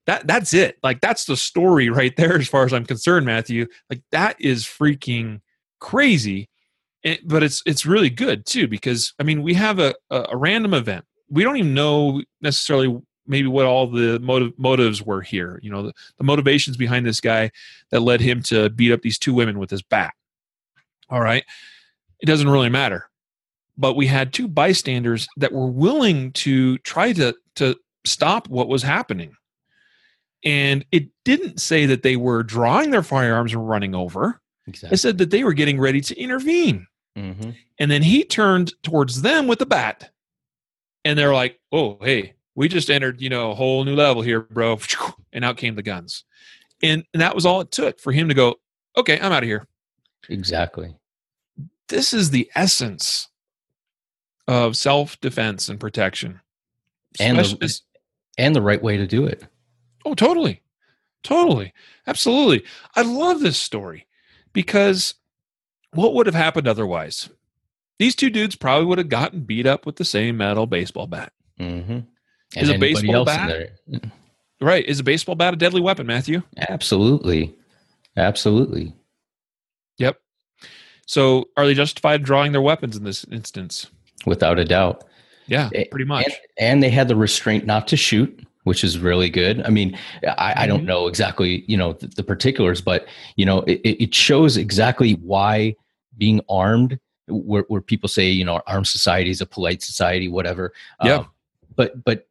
[0.07, 0.79] That that's it.
[0.83, 3.67] Like that's the story right there as far as i'm concerned matthew.
[3.91, 5.41] Like that is freaking
[5.81, 6.49] crazy.
[7.03, 10.37] It- but it's it's really good too because i mean we have a, a, a
[10.37, 15.59] random event we don't even know necessarily maybe what all the motive, motives were here
[15.63, 17.51] you know the, the motivations behind this guy
[17.91, 20.13] that led him to beat up these two women with his bat
[21.09, 21.45] all right
[22.21, 23.09] it doesn't really matter
[23.77, 28.83] but we had two bystanders that were willing to try to to stop what was
[28.83, 29.35] happening
[30.45, 34.41] and it didn't say that they were drawing their firearms and running over.
[34.93, 36.87] It said that they were getting ready to intervene.
[37.17, 40.11] hmm And then he turned towards them with the bat.
[41.05, 44.41] And they're like, oh, hey, we just entered, you know, a whole new level here,
[44.41, 44.79] bro.
[45.33, 46.23] And out came the guns.
[46.83, 48.55] And, and that was all it took for him to go,
[48.97, 49.67] okay, I'm out of here.
[50.29, 50.95] Exactly.
[51.89, 53.29] This is the essence
[54.47, 56.41] of self defense and protection.
[57.19, 57.57] And the-
[58.39, 59.43] And the right way to do it.
[60.05, 60.63] Oh, totally.
[61.25, 61.73] Totally.
[62.07, 62.65] Absolutely.
[62.95, 64.07] I love this story
[64.53, 65.15] because
[65.93, 67.29] what would have happened otherwise?
[67.99, 71.33] These two dudes probably would have gotten beat up with the same metal baseball bat.
[71.59, 72.01] hmm
[72.57, 73.71] Is a baseball bat?
[74.61, 74.85] Right.
[74.85, 76.43] Is a baseball bat a deadly weapon, Matthew?
[76.69, 77.55] Absolutely.
[78.17, 78.95] Absolutely.
[79.99, 80.19] Yep.
[81.07, 83.87] So are they justified in drawing their weapons in this instance?
[84.27, 85.05] Without a doubt.
[85.47, 86.25] Yeah, pretty much.
[86.25, 89.61] And, and they had the restraint not to shoot, which is really good.
[89.67, 90.87] I mean, I, I don't Mhm.
[90.87, 93.07] know exactly, you know, the, the particulars, but
[93.37, 95.75] you know, it, it shows exactly why
[96.17, 100.73] being armed, where, where people say, you know, armed society is a polite society, whatever.
[101.03, 101.15] Yeah.
[101.17, 101.31] Um,
[101.77, 102.29] but but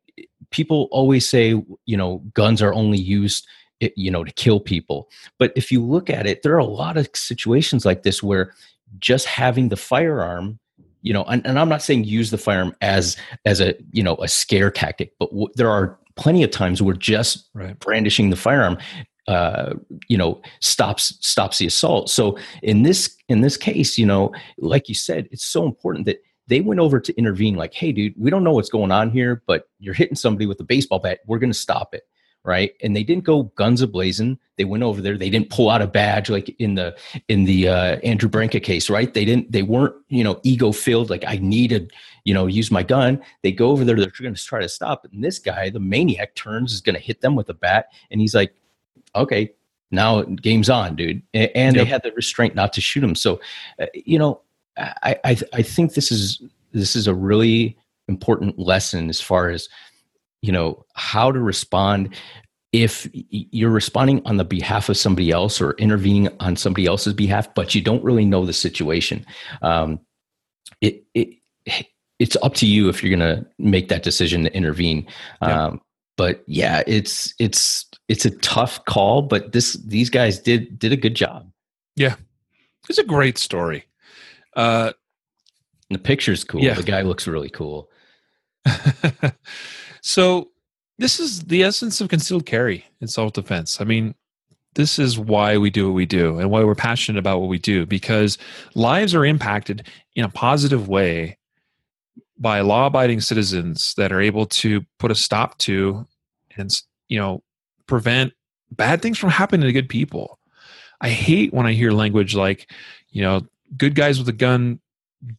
[0.52, 3.48] people always say, you know, guns are only used,
[3.80, 5.10] you know, to kill people.
[5.40, 8.54] But if you look at it, there are a lot of situations like this where
[9.00, 10.60] just having the firearm
[11.02, 14.16] you know and, and i'm not saying use the firearm as as a you know
[14.18, 17.78] a scare tactic but w- there are plenty of times where just Right.
[17.80, 18.78] brandishing the firearm
[19.28, 19.74] uh
[20.08, 22.10] you know stops stops the assault.
[22.10, 26.22] So in this in this case you know like you said it's so important that
[26.48, 29.42] they went over to intervene like hey dude we don't know what's going on here
[29.48, 31.20] but you're hitting somebody with a baseball bat.
[31.26, 32.04] We're going to stop it
[32.46, 32.74] right?
[32.84, 34.38] And they didn't go guns ablazing.
[34.58, 35.18] They went over there.
[35.18, 36.96] They didn't pull out a badge like in the
[37.28, 39.14] in the uh, andrew branca case right?
[39.14, 41.92] They didn't they weren't you know ego filled like i needed
[42.26, 43.22] you know use my gun.
[43.42, 45.14] They go over there they're going to try to stop it.
[45.14, 47.88] And this guy the maniac turns is going to hit them with a bat.
[48.12, 48.54] And he's like
[49.16, 49.52] okay
[49.92, 51.86] now game's on dude and Yep.
[51.86, 53.40] they had the restraint not to shoot him so
[53.80, 54.42] uh, you know
[54.78, 56.42] i i i think this is
[56.72, 57.78] this is a really
[58.08, 59.70] important lesson as far as
[60.42, 62.16] you know how to respond
[62.72, 67.54] if you're responding on the behalf of somebody else or intervening on somebody else's behalf
[67.54, 69.24] but you don't really know the situation
[69.62, 70.00] um,
[70.82, 71.30] it, it
[72.20, 75.06] it's up to you if you're going to make that decision to intervene
[75.42, 75.66] Yeah.
[75.66, 75.82] um,
[76.18, 80.98] but yeah it's it's it's a tough call but this these guys did did a
[80.98, 81.50] good job.
[81.96, 82.16] Yeah,
[82.90, 83.86] It's a great story.
[84.56, 84.94] Uh,
[85.90, 86.62] the picture's cool.
[86.62, 86.74] Yeah.
[86.74, 87.90] the guy looks really cool.
[90.04, 90.50] So
[91.00, 93.82] this is the essence of concealed carry in self-defense.
[93.82, 94.14] I mean
[94.76, 97.60] this is why we do what we do and why we're passionate about what we
[97.60, 98.38] do because
[98.74, 101.38] lives are impacted in a positive way
[102.44, 106.06] by law-abiding citizens that are able to put a stop to
[106.58, 107.42] and you know
[107.88, 108.34] prevent
[108.72, 110.40] bad things from happening to good people
[111.02, 112.70] i hate when i hear language like
[113.10, 113.42] you know
[113.78, 114.80] good guys with a gun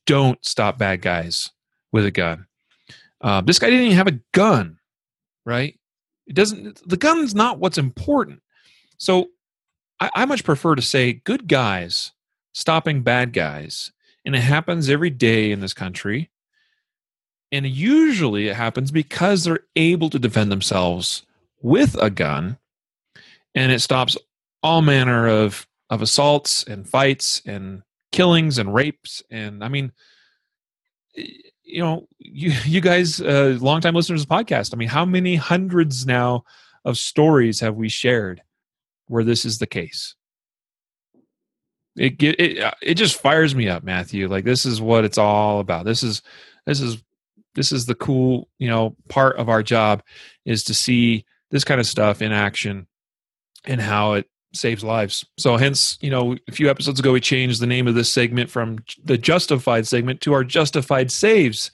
[0.07, 1.51] don't stop bad guys
[1.93, 2.47] with a gun
[3.25, 4.79] um, this guy didn't even have a gun,
[5.47, 5.81] right?
[6.27, 6.87] It doesn't.
[6.87, 8.43] The gun's not what's important.
[8.99, 9.29] So,
[9.99, 12.13] I, I much prefer to say good guys
[12.53, 13.93] stopping bad guys,
[14.27, 16.31] and it happens every day in this country.
[17.55, 21.25] And usually, it happens because they're able to defend themselves
[21.63, 22.59] with a gun,
[23.55, 24.17] and it stops
[24.65, 29.23] all manner of of assaults and fights and killings and rapes.
[29.31, 29.93] And I mean,
[31.15, 34.75] you know, you you guys, uh, longtime listeners of the podcast.
[34.75, 36.43] I mean, how many hundreds now
[36.85, 38.43] of stories have we shared
[39.07, 40.17] where this is the case?
[41.95, 44.27] It it it just fires me up, Matthew.
[44.27, 45.85] Like this is what it's all about.
[45.85, 46.21] This is
[46.67, 47.01] this is
[47.55, 50.03] this is the cool you know part of our job
[50.45, 52.87] is to see this kind of stuff in action
[53.65, 55.25] and how it saves lives.
[55.39, 58.51] So hence, you know, a few episodes ago we changed the name of this segment
[58.51, 61.71] from the justified segment to our justified saves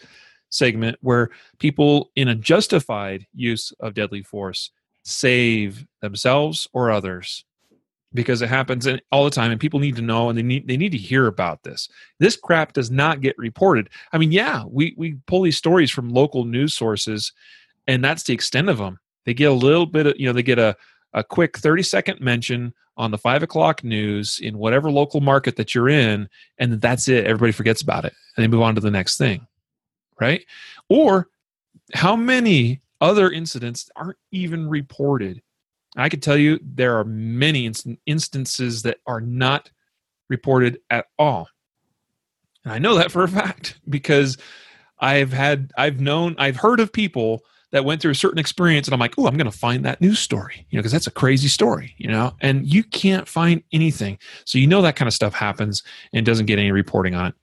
[0.50, 4.70] segment where people in a justified use of deadly force
[5.04, 7.44] save themselves or others
[8.12, 10.76] because it happens all the time and people need to know and they need they
[10.76, 11.88] need to hear about this.
[12.18, 13.90] This crap does not get reported.
[14.12, 17.32] I mean yeah we we pull these stories from local news sources
[17.86, 20.42] and that's the extent of them they get a little bit of you know they
[20.42, 20.76] get a
[21.12, 25.74] a quick 30 second mention on the five o'clock news in whatever local market that
[25.74, 26.28] you're in
[26.58, 27.26] and that's it.
[27.26, 29.46] Everybody forgets about it and they move on to the next thing
[30.20, 30.44] right?
[30.88, 31.28] Or
[31.94, 35.42] how many other incidents aren't even reported
[35.96, 39.70] i can tell you there are many inst- instances that are not
[40.28, 41.48] reported at all.
[42.64, 44.38] And i know that for a fact because
[44.98, 47.42] i've had i've known i've heard of people
[47.72, 50.00] that went through a certain experience and i'm like oh i'm going to find that
[50.00, 52.34] news story you know because that's a crazy story you know?
[52.40, 54.18] And you can't find anything.
[54.46, 55.82] So you know that kind of stuff happens
[56.14, 57.34] and doesn't get any reporting on it.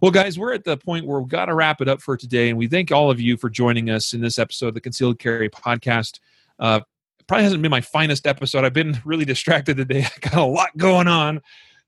[0.00, 2.48] Well guys we're at the point where we've got to wrap it up for today
[2.48, 5.18] and we thank all of you for joining us in this episode of the concealed
[5.18, 6.20] carry podcast.
[6.58, 6.80] Uh,
[7.26, 8.64] probably hasn't been my finest episode.
[8.64, 10.04] I've been really distracted today.
[10.24, 11.40] I got a lot going on.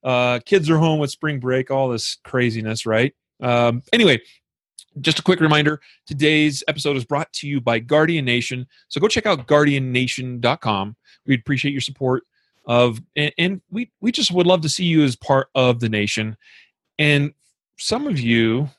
[0.02, 3.14] Uh, kids are home with spring break all this craziness right?
[3.40, 4.20] Um, anyway
[5.00, 8.66] just a quick reminder today's episode is brought to you by guardian nation.
[8.88, 10.96] So go check out guardiannation.com
[11.28, 12.24] we'd appreciate your support
[12.66, 15.88] of and, and we we just would love to see you as part of the
[15.88, 16.36] nation.
[16.98, 17.32] And
[17.78, 18.70] some of you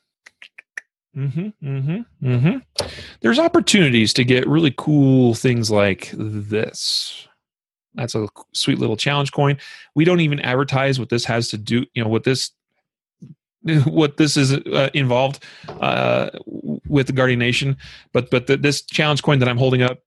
[1.13, 2.57] hmm hmm hmm
[3.21, 7.27] there's opportunities to get really cool things like this
[7.95, 9.57] that's a sweet little challenge coin
[9.95, 12.51] we don't even advertise what this has to do you know what this
[13.85, 15.43] what this is uh, involved
[15.81, 17.75] uh, with the guardian nation
[18.13, 19.99] but but the, this challenge coin that i'm holding up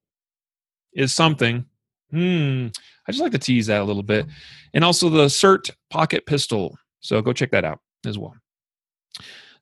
[0.92, 1.64] is something.
[2.10, 2.68] Hmm.
[3.06, 4.26] I just like to tease that a little bit.
[4.74, 6.78] And also the SIRT pocket pistol.
[7.00, 8.34] So go check that out as well.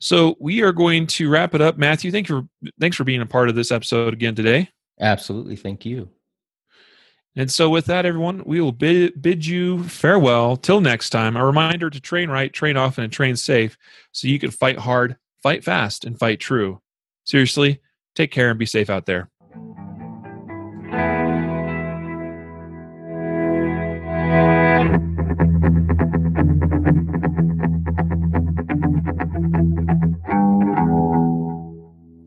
[0.00, 1.76] So we are going to wrap it up.
[1.76, 4.70] Matthew, thank you for thanks for being a part of this episode again today.
[4.98, 5.56] Absolutely.
[5.56, 6.08] Thank you.
[7.36, 11.36] And so with that, everyone, we will bid, bid you farewell till next time.
[11.36, 13.78] A reminder to train right, train often, and train safe
[14.10, 16.80] so you can fight hard, fight fast, and fight true.
[17.24, 17.80] Seriously,
[18.16, 19.30] take care and be safe out there.